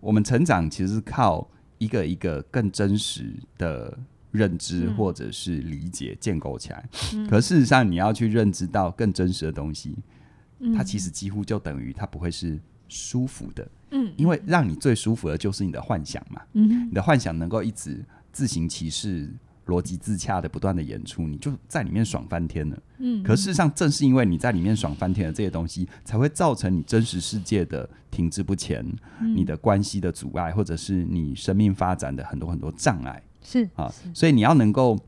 [0.00, 3.96] 我们成长其实是靠一个一个更真实的
[4.30, 6.88] 认知或者是理解建构起来。
[7.28, 9.96] 可事实上，你要去认知到更真实的东西，
[10.76, 12.58] 它其实几乎就等于它不会是
[12.88, 13.68] 舒服的。
[13.90, 16.42] 嗯，因为让你最舒服的就是你的幻想嘛。
[16.52, 19.32] 嗯哼，你的幻想能够一直自行其事、
[19.66, 22.78] 逻辑自洽的不断的演出，你就在里面爽翻天了。
[22.98, 28.84] 嗯，可事实上，正是因为你在里面爽翻天的这些东西，才会造成你真实世界的停滞不前，
[29.20, 33.22] 嗯、你的关系的阻碍，或者是你生命发展的很多很多障碍。
[33.42, 34.98] 是啊，所以你要能够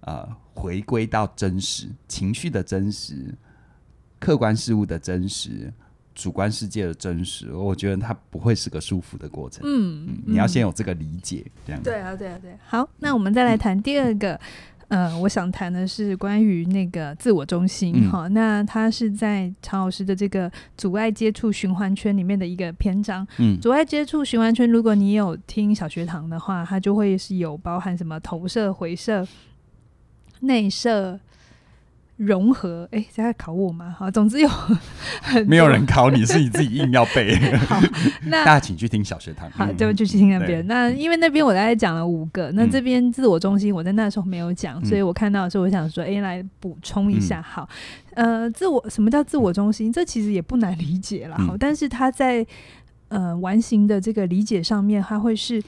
[0.00, 3.32] 呃回归到真实情绪的真实、
[4.18, 5.72] 客观事物的真实。
[6.16, 9.62] 主观世界的真实，我觉得它不会是个舒服的过程。
[9.64, 11.82] 嗯，嗯，你要先有这个理解，这样。
[11.82, 12.56] 对啊，对啊，对。
[12.66, 14.40] 好，那我们再来谈第二个，
[14.88, 18.32] 呃，我想谈的是关于那个自我中心哈、嗯。
[18.32, 23.26] 那它是在常老师的这个阻碍接触循环圈里面的一个篇章。
[23.36, 29.28] 嗯，阻碍接触循环圈，如果你有听小学堂的话，它就会是有包含什么投射、回射、
[30.40, 31.20] 内射。
[32.16, 33.94] 融合，哎、欸，在考我吗？
[33.98, 37.36] 好，总之有很没有人考你，是你自己硬要背。
[37.68, 37.78] 好，
[38.24, 39.50] 那大家请去听小学堂。
[39.50, 40.66] 好，就就去听那边。
[40.66, 47.42] 那因为那边我大概讲了五个，那这边自我中心我在那时候没有讲、嗯，所以我看到的时候我想说，哎、欸，来补充一下。
[47.42, 47.68] 好，
[48.14, 49.92] 呃，自我什么叫自我中心？
[49.92, 51.36] 这其实也不难理解了。
[51.36, 52.46] 好，但是他在
[53.08, 55.62] 呃完形的这个理解上面，它会是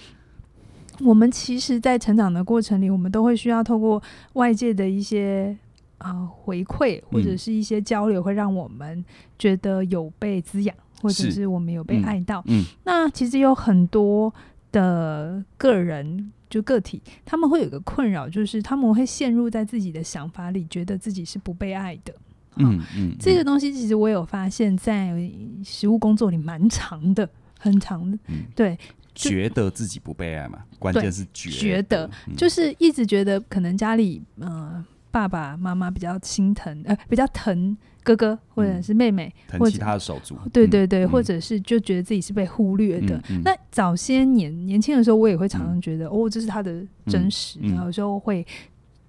[1.00, 5.54] 我们其实，在成长的过程里，我们都会需要透过外界的一些。
[5.98, 9.04] 啊、呃，回馈或者是一些交流，会让我们
[9.38, 12.42] 觉得有被滋养，或者是我们有被爱到。
[12.46, 14.32] 嗯，那其实有很多
[14.70, 22.14] 的个人，就个体，他们会有个困扰，就是他们会陷入在自己的想法里，觉得自己是不被爱的。
[22.56, 25.30] 嗯嗯，这个东西其实我有发现，在
[25.64, 28.18] 实务工作里蛮长的，很长的。
[28.28, 28.78] 嗯，对，
[29.14, 34.84] 觉得自己不被爱嘛，关键是觉得，觉得、嗯，就是一直觉得可能家里，嗯、呃。
[35.10, 43.20] 爸爸妈妈比较心疼，呃，比较疼哥哥或者是妹妹，嗯、疼其他的手足，对对对、嗯，或者是就觉得自己是被忽略的。
[43.44, 48.46] 那早些年年轻的时候，我也会常常觉得，嗯、哦，这是他的真实，然后有时候会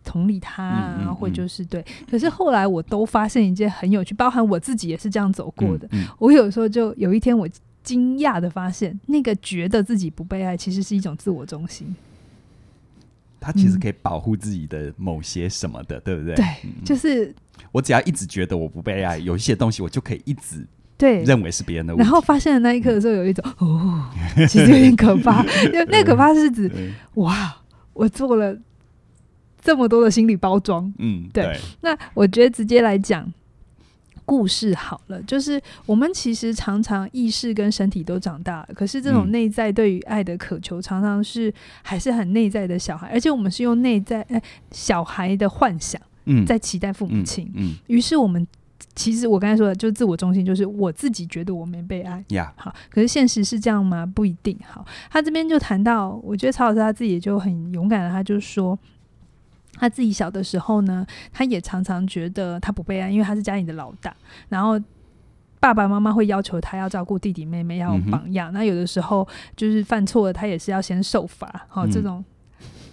[0.04, 1.86] 同理他啊，或就是对。
[2.10, 5.88] 可是后来我都发现一件很有趣，包含我自己也是这样走过的。
[6.18, 7.48] 我有时候就有一天，我
[7.84, 11.96] 惊讶的发现，那个觉得自己不被爱，其实是一种自我中心。
[13.40, 16.36] 他其实可以保护自己的某些什么的，嗯、对不对？
[16.36, 16.46] 对，
[16.84, 17.34] 就是
[17.72, 20.66] 我只要一直觉得我不被爱，有一些东西我就可以一直
[20.98, 21.96] 对认为是别人的。
[21.96, 24.10] 然后发现的那一刻的时候，有一种、嗯、 哦，
[24.48, 25.44] 其实有点可怕。
[25.66, 26.70] 因 为那可怕是指
[27.16, 27.56] 哇，
[27.94, 28.58] 我做了
[29.62, 30.92] 这么多的心理包装。
[30.98, 31.58] 嗯，对。
[31.82, 33.32] 那我觉得直接来讲。
[34.30, 44.40] 故事好了，就是我们其实常常意识跟身体都长大了，可是这种内在对于爱的渴求，常常是还是很内在的小孩，而且我们是用内在哎
[44.70, 46.00] 小孩的幻想，
[46.46, 48.48] 在期待父母亲，嗯，于、嗯、是我们
[48.94, 54.06] 其实我刚才说的，就自我中心，就是我自己觉得我没被爱，呀，好，可是现实是这样吗？
[54.06, 54.56] 不一定。
[54.64, 58.78] 好，他这边就谈到，我觉得曹老师他自己也就很勇敢的，他就说。
[59.80, 64.14] 他自己小的时候呢，他也常常觉得他不被爱，因为他是家里的老大。
[64.50, 64.80] 然后
[65.60, 68.52] 爸爸妈妈会要求他要照顾弟弟妹妹，要有榜样。
[68.54, 71.66] 那、嗯、有的时候就是犯错了，他也是要先受罚。
[71.68, 72.24] 好、嗯，这种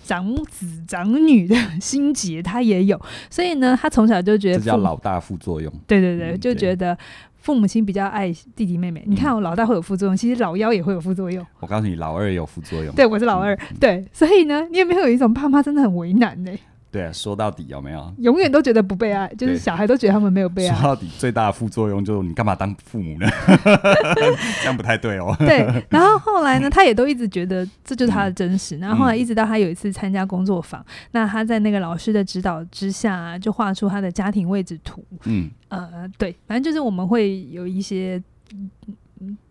[0.05, 3.01] 长子长女的心结他也有。
[3.31, 5.73] 所以呢，他从小就觉得这叫老大副作用。
[5.87, 6.97] 对对对，就觉得
[7.37, 9.03] 父母亲比较爱弟弟妹妹。
[9.07, 11.45] 嗯、你看，我老大会有副作用，其实老幺也会有副作用。
[11.61, 12.93] 我告诉你，老二也有副作用。
[12.97, 13.55] 对，我是老二。
[13.55, 16.51] 嗯、对，所以呢，你有没有一种爸妈真的很为难呢？
[16.97, 18.11] 对啊，说到底有没有？
[18.21, 20.75] 永远都觉得不被爱，就是小孩都觉得他们没有被爱。
[20.75, 23.29] 说到底，最大的副作用就是你干嘛当父母呢？
[24.61, 25.37] 这样不太对哦。
[25.39, 25.59] 对，
[25.91, 28.79] 然后后来呢，他也都一直觉得这就是他的真实。
[28.79, 35.05] 然后后来一直到他有一次参加工作坊，嗯、那他在那个老师的指导之下、啊，就画出他的家庭位置图。
[35.25, 38.23] 嗯，呃，对，反正就是我们会有一些。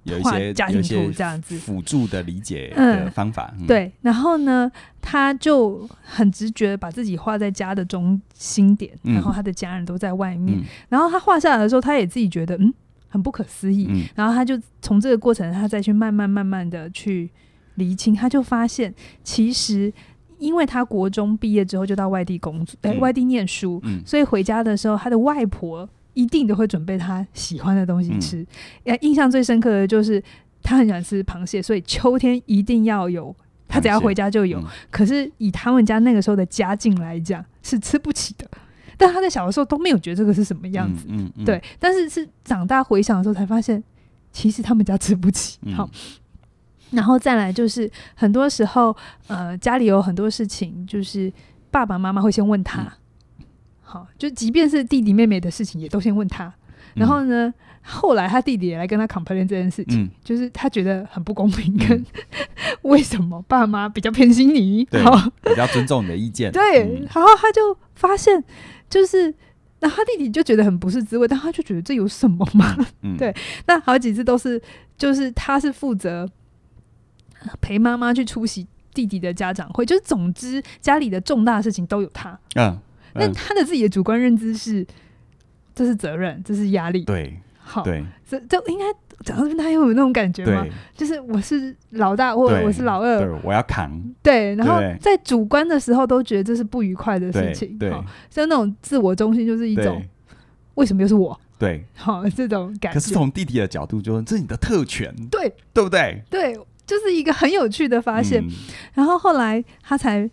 [0.06, 3.92] 有一些家庭图这样子辅助的理解的方法，嗯，对。
[4.02, 10.64] 然后呢，他就很直觉把自己画在家的中心点，然后他的家人都在外面。
[10.90, 12.72] 然后他画下来的时候，他也自己觉得嗯
[13.08, 14.08] 很不可思议。
[14.16, 17.30] 然后他就从这个过程，他再去慢慢慢慢的去
[17.76, 19.92] 厘清，他就发现其实
[20.38, 25.90] 因为他国中毕业之后就到外地工作，哎，外地念书，所以回家的时候，他的外婆。
[26.16, 28.44] 一定都会准备他喜欢的东西吃。
[28.86, 30.22] 嗯、印象最深刻的就是
[30.64, 33.36] 他很喜欢吃螃蟹，所以秋天一定要有，
[33.68, 34.60] 他只要回家就有。
[34.60, 38.50] 嗯、可是以他们家那个时候的家境来讲，是吃不起的。
[38.98, 41.62] 但他在小的时候都没有觉得这个是什么样子，嗯嗯嗯、对。
[41.78, 43.84] 但是是长大回想的时候才发现，
[44.32, 45.60] 其实他们家吃不起。
[45.76, 46.00] 好，嗯、
[46.92, 48.96] 然后再来就是很多时候，
[49.28, 51.32] 呃，家里有很多事情，就是
[51.70, 52.92] 爸爸妈妈会先问他。
[53.86, 56.54] 嗯好，就即便是弟弟妹妹的事情，也都先问他。
[56.96, 62.06] 然后呢，嗯、后来他弟弟也来跟他 complain 这件事情，嗯、就是他觉得很不公平，跟、嗯、
[62.84, 65.12] 为什么爸妈比较偏心你，对，好
[65.44, 66.52] 比较尊重你的意见。
[66.52, 68.42] 对，然后他就发现，
[68.90, 69.34] 就是
[69.82, 72.78] 那他弟弟就觉得很不是滋味，但他就觉得这有什么嘛？
[73.04, 73.36] 嗯、对，
[73.68, 74.62] 那好几次都是，
[74.98, 76.28] 就是他是负责
[77.60, 82.40] 陪妈妈去出席弟弟的家长会，就是总之家里的重大事情都有他。
[82.56, 82.80] 嗯。
[83.16, 84.86] 那他的自己的主观认知是，
[85.74, 87.04] 这是责任，这是压力。
[87.06, 88.86] 对，好，对，这这应该
[89.24, 90.66] 讲到这边，他有那种感觉吗？
[90.94, 93.92] 就是我是老大，或者我是老二，我要扛。
[94.22, 97.90] 对，然后在主观的时候都觉得这是不愉快的事情，对，
[98.30, 100.02] 像那种自我中心就是一种，
[100.76, 101.40] 为什么又是我？
[101.58, 102.94] 对，好， 这种感觉。
[102.94, 106.22] 可是从弟弟的角度，就是这是你的特权，对，对不对？
[106.30, 106.54] 对，
[106.86, 108.44] 就是一个很有趣的发现。
[108.94, 110.30] 然后后来他才。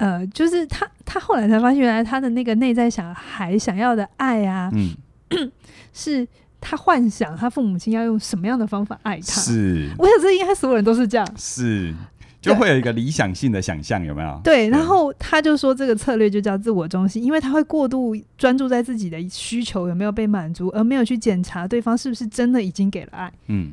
[0.00, 4.96] 呃，就是他，他后来才发现，原来他的那个内在小孩想要的爱啊，嗯，
[5.92, 6.26] 是
[6.58, 9.22] 他幻想他父母亲要用什么样的方法爱他。
[9.22, 11.26] 是，我想这应该所有人都是这样。
[11.36, 11.94] 是，
[12.40, 14.40] 就会有一个理想性的想象，有没有？
[14.42, 23.30] 对，然后他就说这个策略就叫自我中心，因为他会过度专注在自己的需求有没有被满足，而没有去检查对方是不是真的已经给了爱。
[23.48, 23.70] 嗯，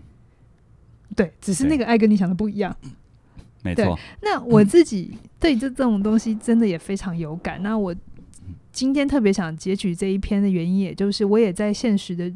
[1.16, 2.76] 对，只是那个爱跟你想的不一样。
[3.63, 7.60] 没错，那我自己对这这种东西真的也非常有感。
[7.60, 7.95] 嗯、那我
[8.71, 12.32] 今天特别想截取这一篇的原因，也就是我也在现实的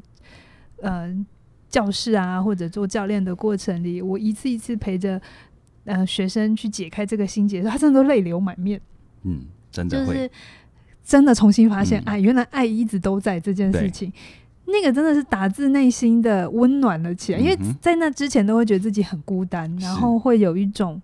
[0.81, 1.25] 呃
[1.69, 5.21] 教室啊，或者做教练的过程里，我一次一次陪着
[5.85, 8.81] 呃学生去解开这个心结，他真的都泪流满面。
[9.23, 10.31] 嗯，真的会，就是
[11.03, 14.11] 真的重新发现爱，原来爱一直都在这件事情。
[14.65, 21.01] 那个真的是打自内心的温暖了起来，因为在那之前都会觉得自己很孤单，然后会有一种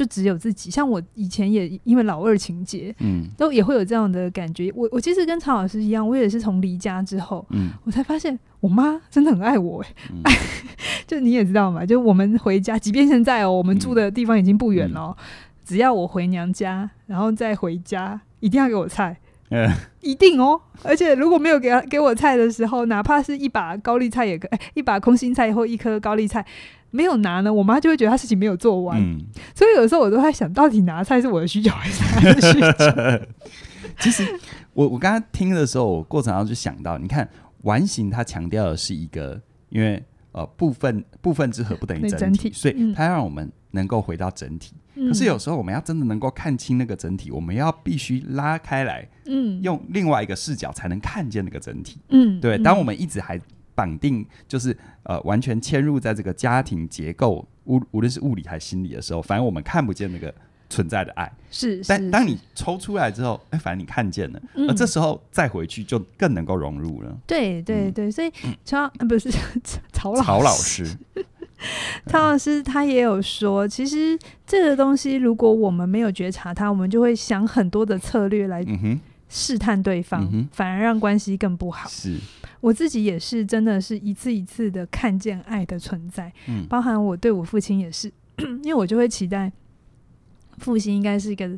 [0.00, 0.70] 就只有自己。
[0.70, 4.72] 像我以前也因为老二情节，嗯，都也会有这样的感觉。
[4.74, 9.84] 我我其实跟曹老师一样，我也是从离家之后，嗯，我才发现我妈真的很爱我，
[10.24, 10.34] 哎，
[11.06, 15.14] 就你也知道嘛，就我们回家，即便现在哦，我们住的地方已经不远了，
[15.66, 19.18] 只要我回娘家，然后再回家，一定要给我菜。
[19.52, 19.68] 嗯，
[20.00, 26.46] 一定哦，而且如果没有给他给我菜的时候，哪怕是一把高丽菜也可，哎，一把空心菜或一颗高丽菜
[26.90, 29.00] 没有拿呢，我妈就会觉得她事情没有做完。
[29.00, 29.20] 嗯，
[29.54, 33.26] 所以有时候我都在想，到底拿菜是我的需求还是她的需求？
[34.00, 34.26] 其实
[34.72, 37.28] 我我刚刚听的时候，我过程当中就想到，你看
[37.62, 44.74] 完形它强调的是一个，因为呃部分部分之和不等于整体，整体所以它让我们能够回到整体。
[45.08, 52.58] 可是有时候我们要真的能够看清那个整体，我们要必须拉开来，嗯，用另外一个视角才能看见那个整体，嗯，对。
[52.58, 53.40] 当我们一直还
[53.80, 60.34] 绑定，就是呃完全嵌入在这个家庭结构，无无论是物理还是心理的时候，反正我们看不见那个
[60.68, 61.32] 存在的爱。
[61.50, 67.16] 是，但当你抽出来之后，哎，反正你看见了，而这时候再回去就更能够融入了。
[67.26, 68.30] 对对对，所以
[68.66, 69.30] 曹不是
[69.94, 70.86] 曹老 曹老师。
[72.06, 78.62] 曹老师他也有说，其实这个东西，如果我们没有觉察它，我们就会想很多的策略来
[79.30, 81.88] 试探对方，嗯、反而让关系更不好。
[81.88, 82.18] 是，
[82.60, 88.12] 我自己也是，真的是一次一次的看见爱的存在，嗯、包含我对我父亲也是，
[88.62, 89.50] 因为我就会期待
[90.58, 91.48] 父亲应该是一个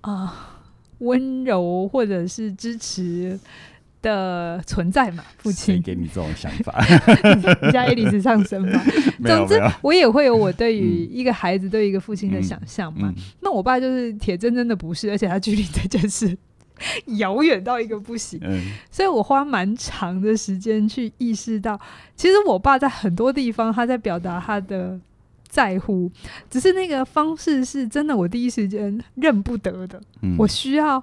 [0.00, 0.64] 啊
[0.98, 3.38] 温柔或者是支持。
[4.00, 6.72] 的存在嘛，父亲给你这种想法，
[7.66, 8.80] 你家爱丽丝上身嘛。
[9.26, 13.12] 总之，我也会有我对于一个孩子、对一个父亲的想象嘛。
[13.40, 16.38] 那我爸就是铁铮铮的不是，而且他距离这件事
[17.18, 18.40] 遥远到一个不行。
[18.90, 21.78] 所以我花蛮长的时间去意识到，
[22.16, 24.98] 其实我爸在很多地方他在表达他的
[25.48, 26.10] 在乎，
[26.50, 30.00] 只是那个方式是真的，我第一时间认不得的。
[30.36, 31.02] 我需要，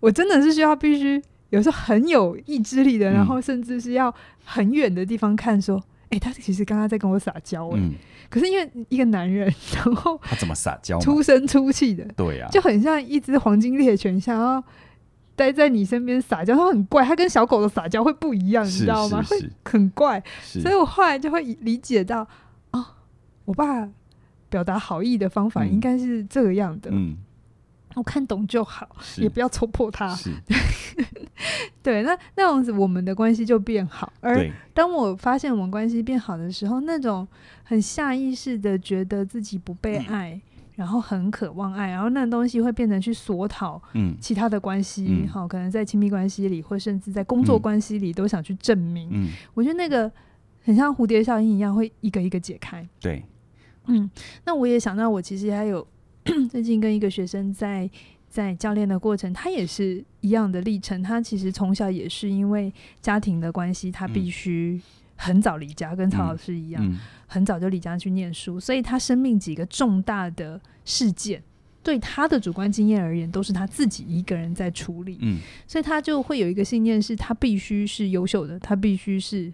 [0.00, 1.22] 我真的是需要必须。
[1.50, 4.12] 有时候很有意志力的，然后甚至是要
[4.44, 5.76] 很远的地方看，说
[6.10, 7.80] ：“哎、嗯欸，他其实刚刚在跟我撒娇。”哎，
[8.28, 10.98] 可是因为一个男人，然后他怎么撒娇？
[10.98, 14.62] 出声出气的，对呀、啊，就很像一只黄金猎犬，想要
[15.36, 16.56] 待在你身边撒娇。
[16.56, 19.22] 它很怪，它跟小狗的撒娇会不一样，你知道吗？
[19.22, 20.20] 会很怪。
[20.42, 22.26] 所以我后来就会理解到，
[22.72, 22.84] 哦，
[23.44, 23.88] 我爸
[24.48, 26.90] 表达好意的方法应该是这个样的。
[27.94, 30.14] 我看懂就好，也不要戳破他。
[30.14, 30.30] 是
[31.82, 34.12] 对，那那样子我们的关系就变好。
[34.20, 37.26] 而当我发现我们关系变好的时候，那种
[37.64, 43.82] 很下意识的觉得自己不被爱，嗯、然后很渴望爱，然后那东西会变成去索讨，
[44.20, 49.08] 其他的关系，好、嗯，可能在亲密关系里，或甚至在工作关系里，都想去证明。
[49.10, 50.08] 嗯、我觉得那个
[50.62, 52.88] 很像蝴蝶效应一样，会一个一个解开。
[53.00, 53.24] 对，
[53.86, 54.08] 嗯，
[54.44, 55.84] 那我也想到，我其实还有。
[56.50, 57.88] 最近跟一个学生在
[58.28, 61.00] 在教练的过程，他也是一样的历程。
[61.00, 64.82] 他其实从小也是因为家庭的关系，他必须
[65.16, 68.60] 很早离家，跟曹老师一样，嗯嗯、很早就离家去念书。
[68.60, 71.42] 所以他生命几个重大的事件，
[71.82, 75.18] 对他的主观经验而言，都是他自己一个人在处理。
[75.22, 79.52] 嗯、所以他就会有一个信念，是他必须是优秀的，他必须是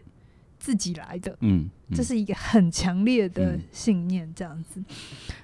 [0.59, 1.37] 自己来的。
[1.41, 4.83] 嗯，嗯这是一个很强烈的信念，这样子。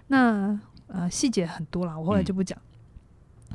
[0.09, 0.61] 那。
[0.91, 2.59] 呃，细节很多啦，我后来就不讲。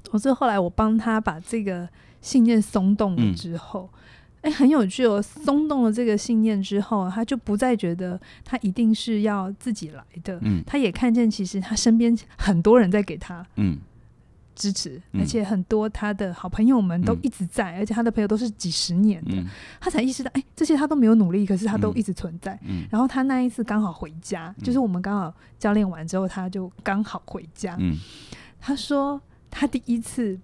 [0.03, 1.89] 总之、嗯、后来我帮他把这个
[2.21, 3.89] 信念松动了之后，
[4.43, 5.21] 哎，很有趣哦。
[5.21, 10.37] 松动了这个信念之后，他就不再觉得他一定是要自己来的。
[10.41, 13.77] 嗯，他也看见其实他身边很多人在给他嗯
[14.53, 19.31] 支持，嗯、而且很多他的好朋友们都一直在，嗯、而且他的朋友都是几十年的。
[19.31, 19.47] 嗯、
[19.79, 22.59] 他才意识到，哎，这些他都没有努力，可是他都一直存在。
[22.63, 27.77] 嗯，然后他那一次刚好回家，嗯、就是我们刚好教练完之后，他就刚好回家。
[27.79, 27.95] 嗯，
[28.59, 30.37] 他说他第一次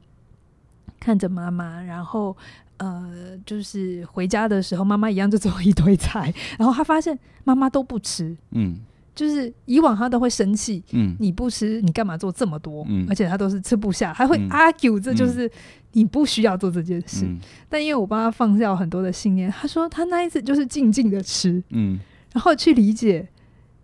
[1.02, 2.38] 看着妈妈，然后。
[2.80, 8.78] 呃，就是回家的时候，妈妈一样就做一堆菜，然后他发现妈妈都不吃，嗯，
[9.14, 12.86] 就是以往他都会生气，嗯，你不吃，你干嘛做这么多？
[12.88, 15.52] 嗯，而且他都是吃不下，还会 argue，这就是
[15.92, 17.26] 你不需要做这件事。
[17.26, 22.00] 嗯，但因为我帮他放下很多的信念，他说他那一次就是静静的吃，嗯，
[22.32, 23.28] 然后去理解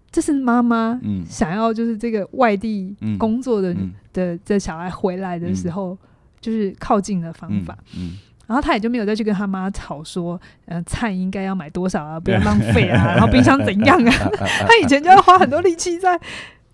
[0.10, 3.76] 这是妈妈想要就是这个外地工作的
[4.14, 5.98] 的这小孩回来的时候，
[6.40, 8.18] 就是靠近的方法，嗯。
[8.48, 14.14] 然后他也就没有再去跟他妈吵说，呃，菜应该要买多少啊， 不要浪费啊，然后冰箱怎样啊？
[14.68, 16.20] 他以前就要花很多力气在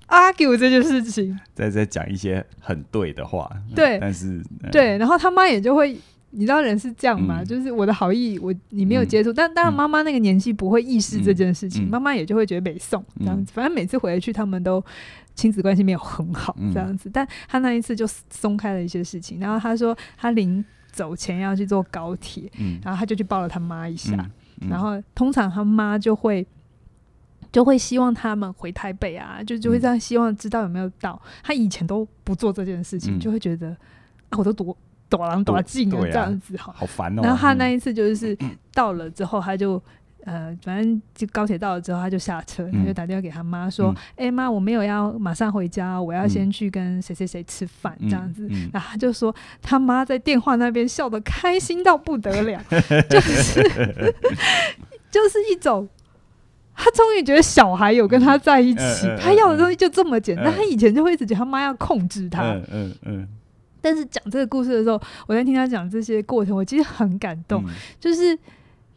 [0.07, 3.49] argue 这件事情，在在讲一些很对的话。
[3.73, 5.97] 对，但是对，然后他妈也就会，
[6.31, 7.41] 你知道人是这样嘛？
[7.41, 13.53] 嗯、就是我的好意，我你没有接触，嗯、但当然妈妈那个年纪不会意识这件事情，妈妈、也就会觉得没送这样子。
[13.55, 14.83] 反正每次回去，他们都
[15.35, 19.39] 亲子关系没有很好这样子，嗯、但他那一次就松开了一些事情。
[19.39, 20.63] 然后他说他临。
[20.91, 24.29] 走前要去坐高铁，嗯、然后他就去抱了他妈一下，
[24.69, 26.45] 然后通常他妈就会
[27.51, 31.19] 就会希望他们回台北啊，就就会这样希望知道有没有到。
[31.23, 33.69] 嗯、他以前都不做这件事情，嗯、就会觉得
[34.29, 34.77] 啊，我都躲
[35.09, 37.21] 躲狼躲近了这样子，好好烦哦。
[37.23, 38.37] 然后他那一次就是
[38.73, 39.81] 到了之后，他就。
[40.23, 52.63] 呃，反正就高铁到了之后，他就下车，他就打电话给他妈说：“哎妈，我没有要马上回家，我要先去跟谁谁谁吃饭这样子。”然后他就说他妈在电话那边笑得开心到不得了，
[53.09, 53.63] 就是
[55.09, 55.89] 就是一种
[56.75, 60.53] 他终于觉得小孩有跟他在一起，他要的东西就这么简单。
[60.55, 63.27] 他以前就会一直觉得他妈要控制他，嗯嗯。
[63.81, 67.63] 但是讲这个故事的时候，我在听他讲这些过程，我其实很感动，
[67.99, 68.37] 就是。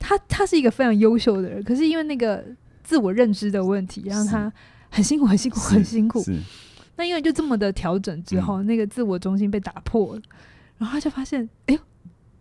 [0.07, 2.45] 他他是一个非常优秀的人，可是因为那个
[2.83, 4.53] 自我认知的问题，让他
[4.91, 6.23] 很辛苦，很辛苦，很辛苦。
[6.97, 10.23] 那因为就这么的调整之后，嗯、那个自我中心被打破了，
[10.77, 11.81] 然后他就发现，哎呦，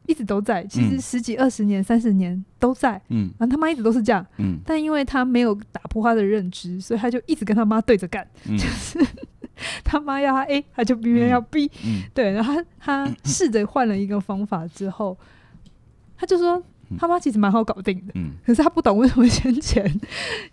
[0.08, 3.02] 一直都在，其实十几、二十年、三十年都在。
[3.08, 4.26] 嗯，然后他妈一直都是这样。
[4.40, 9.00] 嗯，但因为他没有打破他的认知，所以他就一直跟他妈对着干，嗯、 就是
[9.86, 11.72] 他妈要他 A，他就偏偏要 B。
[11.86, 15.18] 嗯，对，然后他他试着换了一个方法之后，
[16.18, 16.62] 他就说。
[16.98, 20.00] 他妈其实蛮好搞定的，嗯，可是他不懂为什么先前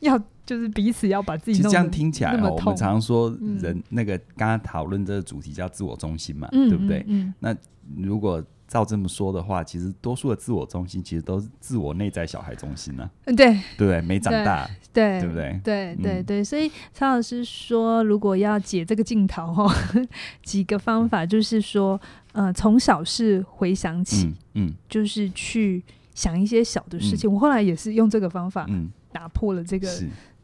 [0.01, 1.63] 要就是彼此要把自己弄。
[1.63, 3.31] 其实这样听起来哦，我们常常说
[3.61, 7.05] 人那个刚刚讨论这个主题叫自我中心嘛，对不对？
[7.09, 7.55] 嗯那
[7.97, 13.11] 如果照这么说的话，其实多数的自我中心其实都是自我内在小孩中心呢。
[13.25, 15.61] 嗯，对，对，没长大，对，对不对？
[15.65, 19.69] 对对对，所以曹老师说，如果要解这个镜头哦，
[20.45, 25.83] 几个方法就是说，呃，从小事回想起，嗯，就是去。
[26.21, 28.69] 想一些小的事情，嗯、我后来也是用这个方法
[29.11, 29.89] 打破了这个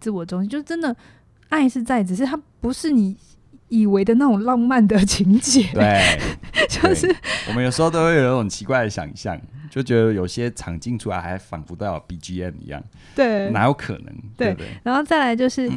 [0.01, 0.49] 自我中心。
[0.49, 0.97] 嗯、就真的
[1.51, 3.15] 爱是在，只是它不是你
[3.69, 5.69] 以为的那种浪漫的情节。
[5.75, 6.19] 对，
[6.67, 7.15] 就是
[7.49, 9.39] 我们有时候都会有那种奇怪的想象，
[9.71, 12.83] 就觉得有些场景出来还仿佛都要 BGM 一样。
[13.15, 14.15] 对，哪有可能？
[14.35, 15.71] 对，然后再来就是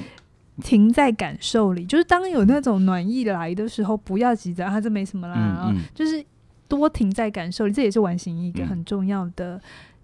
[0.63, 5.65] 停在感受里，嗯、就是当有那种暖意来的时候，不要急着，啊，这没什么啦。
[5.67, 6.23] 嗯嗯、就是
[6.67, 9.59] 多停在感受里，这也是完形一个很重要的。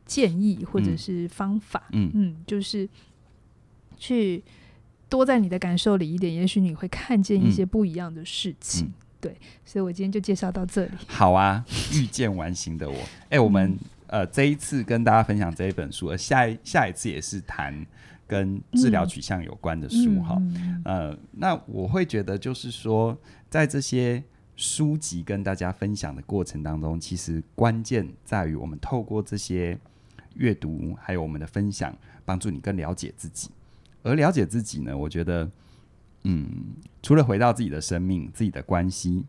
[0.06, 2.88] 建议或者是方法，嗯，嗯，就是
[3.98, 4.44] 去
[5.10, 8.86] 多在你的感受里一点，也许你会看见一些不一样的事情。
[8.86, 10.92] 嗯嗯、对，所以我今天就介绍到这里。
[11.08, 12.96] 好啊， 遇见完形的我。
[12.96, 13.76] 哎、欸，我们
[14.06, 17.86] 呃这一次跟大家分享这一本书，而下一下一次也是谈
[18.28, 20.36] 跟治疗取向有关的书哈。
[20.40, 23.18] 嗯、呃，那我会觉得就是说，
[23.50, 24.24] 在这些
[24.56, 29.80] 书籍跟大家分享的过程当中，其实关键在于我们透过这些。
[30.36, 33.50] 阅读还有我们的分享，帮助你更了解自己。
[34.04, 35.50] 而了解自己呢，我觉得，
[36.26, 36.48] 嗯，
[37.02, 39.26] 除了回到自己的生命、自己的关系、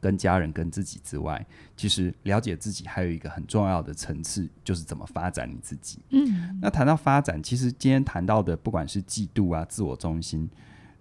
[0.00, 1.44] 跟家人、跟自己之外，
[1.76, 5.98] 其实了解自己还有一个很重要的层次，就是怎么发展你自己。
[6.10, 10.48] 嗯，那谈到发展，其实今天谈到的，不管是嫉妒啊、自我中心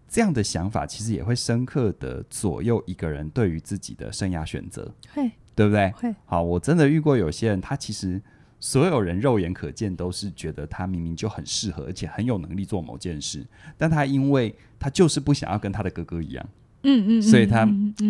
[0.10, 4.94] 这样的想法，其实也会深刻的左右一个人对于自己的生涯选择。
[5.14, 5.90] 会，对不对？
[5.92, 6.14] 会。
[6.26, 8.22] 好，我真的遇过有些人，他其实。
[8.60, 13.46] 所有人肉眼可见都是觉得他明明就很适合，而且很有能力做某件事，
[13.78, 16.46] 但他因为他就是不想要跟他的哥哥一样，
[16.84, 17.68] 嗯嗯，所以他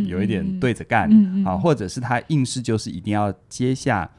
[0.07, 1.09] 有一点对着干，
[1.45, 4.09] 啊，或者是他硬是就是一定要接下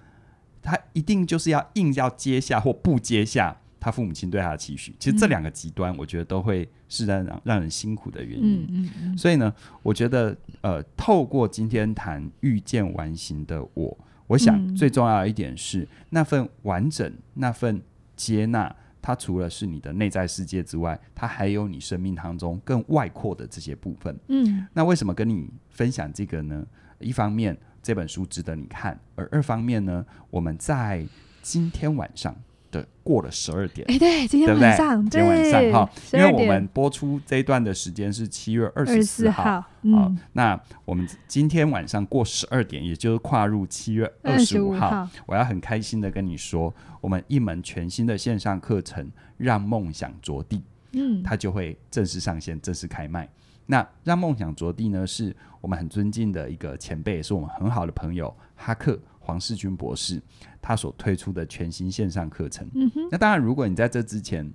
[0.63, 4.95] 他一定就是要硬要接下或不接下他父母亲对他的期许。
[4.99, 8.67] 其实这两个极端，我觉得都会是让让人辛苦的原因。
[8.69, 9.19] 嗯嗯嗯。
[9.19, 9.53] 所以呢，
[9.83, 13.99] 我觉得呃，透过今天谈遇见完形的我，
[14.31, 17.83] 我想最重要的一点是、嗯、那份完整，那份
[18.15, 18.75] 接纳。
[19.03, 24.15] 它除了是你的内在世界之外，它还有你生命当中更外扩的这些部分。
[24.29, 26.65] 嗯，那为什么跟你分享这个呢？
[26.99, 31.05] 一方面这本书值得你看，而二方面呢，我们在
[31.41, 32.37] 今天晚上。
[32.71, 35.21] 对，过了十二点，哎，对，今天晚上，对对？
[35.21, 39.95] 今天晚上哈，因为我们播出这一段的时间是七月二十四号，好、嗯。
[39.95, 49.05] 哦，那我们今天晚上过十二点，也就是跨入七月二十五号，我要很开心的跟你说，我们一门全新的线上课程
[49.37, 50.59] 《让梦想着地》，
[50.93, 53.29] 嗯，它就会正式上线，正式开卖。
[53.67, 58.97] 那《让梦想着地》呢，是我们很尊敬的一个前辈，也是我们很好的朋友哈克。
[59.23, 60.21] 黄世军博士
[60.63, 64.53] 他所推出的全新线上课程，嗯哼，那当然，如果你在这之前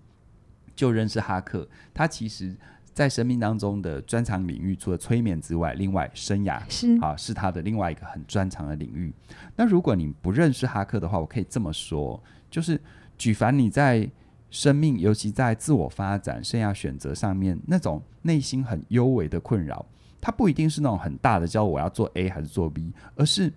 [0.76, 2.56] 就认识哈克，他其实
[2.94, 9.12] 在生命当中的专长领域，除了催眠之外，另外生涯是啊是他的另外一个很专长的领域。
[9.56, 12.80] 那如果你不认识哈克的话，我可以这么说，就是
[13.18, 14.08] 举凡你在
[14.52, 19.86] 生命，尤其在自我发展、生涯选择上面那种内心很幽微的困扰，
[20.22, 23.52] 它不一定是那种很大的，叫我要做 A 还是做 B，而是。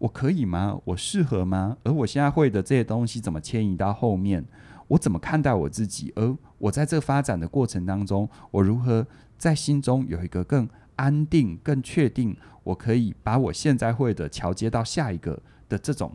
[0.00, 0.80] 我可以吗？
[0.86, 1.76] 我适合吗？
[1.84, 4.44] 而我现在会的这些东西怎么迁移到后面？
[4.88, 6.10] 我怎么看待我自己？
[6.16, 16.12] 而我在这发展的过程当中，我如何在心中有一个更安定、更确定，我可以把我现在会的桥接到下一个的这种，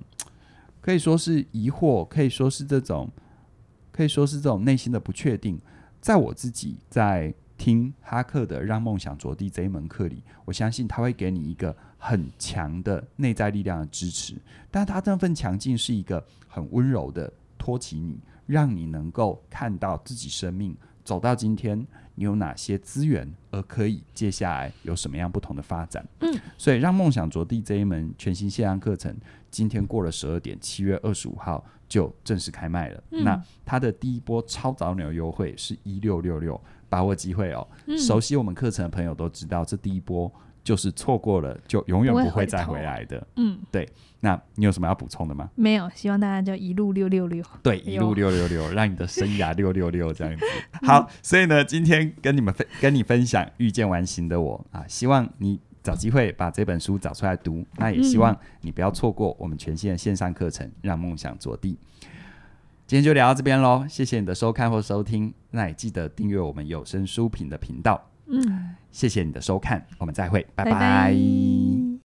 [0.82, 3.10] 可以说是疑惑，可以说是这种，
[3.92, 5.60] 可以说是这种内心的不确定，
[6.02, 7.34] 在我自己在。
[7.58, 14.36] 听哈克的《让梦想着地》这一门课里，我相信他会给你一个很强的内在力量的支持。
[14.70, 21.80] 但他这份强劲是一个很温柔的托起你，让你能够看到自己生命走到今天，
[22.16, 26.06] 你有哪些资源，而可以接下来有什么样不同的发展。
[26.20, 29.16] 嗯，所以《让梦想着地》这一门全新线上课程，
[29.50, 33.04] 今天过了十二点，七月二十五号就正式开卖了。
[33.12, 36.60] 嗯、那它的第一波超早鸟优惠是一六六六。
[36.96, 37.68] 把握机会哦！
[37.88, 40.32] 嗯、熟悉我们课程的朋友都知道，这第一波
[40.64, 43.28] 就是错过了就永远不会再回来的。
[43.36, 43.86] 嗯，对。
[44.22, 45.50] 那你有什么要补充的吗？
[45.56, 47.44] 没有，希望大家就一路六六六。
[47.62, 50.46] 对，一路六六六，让你的生涯六六六这样子。
[50.88, 57.66] 好，所以呢，今天跟你们分跟你分享遇见完形的我啊，希望你找机会把这本书找出来读。
[57.76, 61.78] 那也希望你不要错过我们全新的线上课程，让梦想着地。
[62.88, 68.00] 今天就聊到这边喽，谢谢你的收看或收听，那也记得订阅我们有声书评的频道。
[68.28, 70.72] 嗯，谢谢你的收看，我们再会，拜拜。
[70.72, 72.05] 拜拜。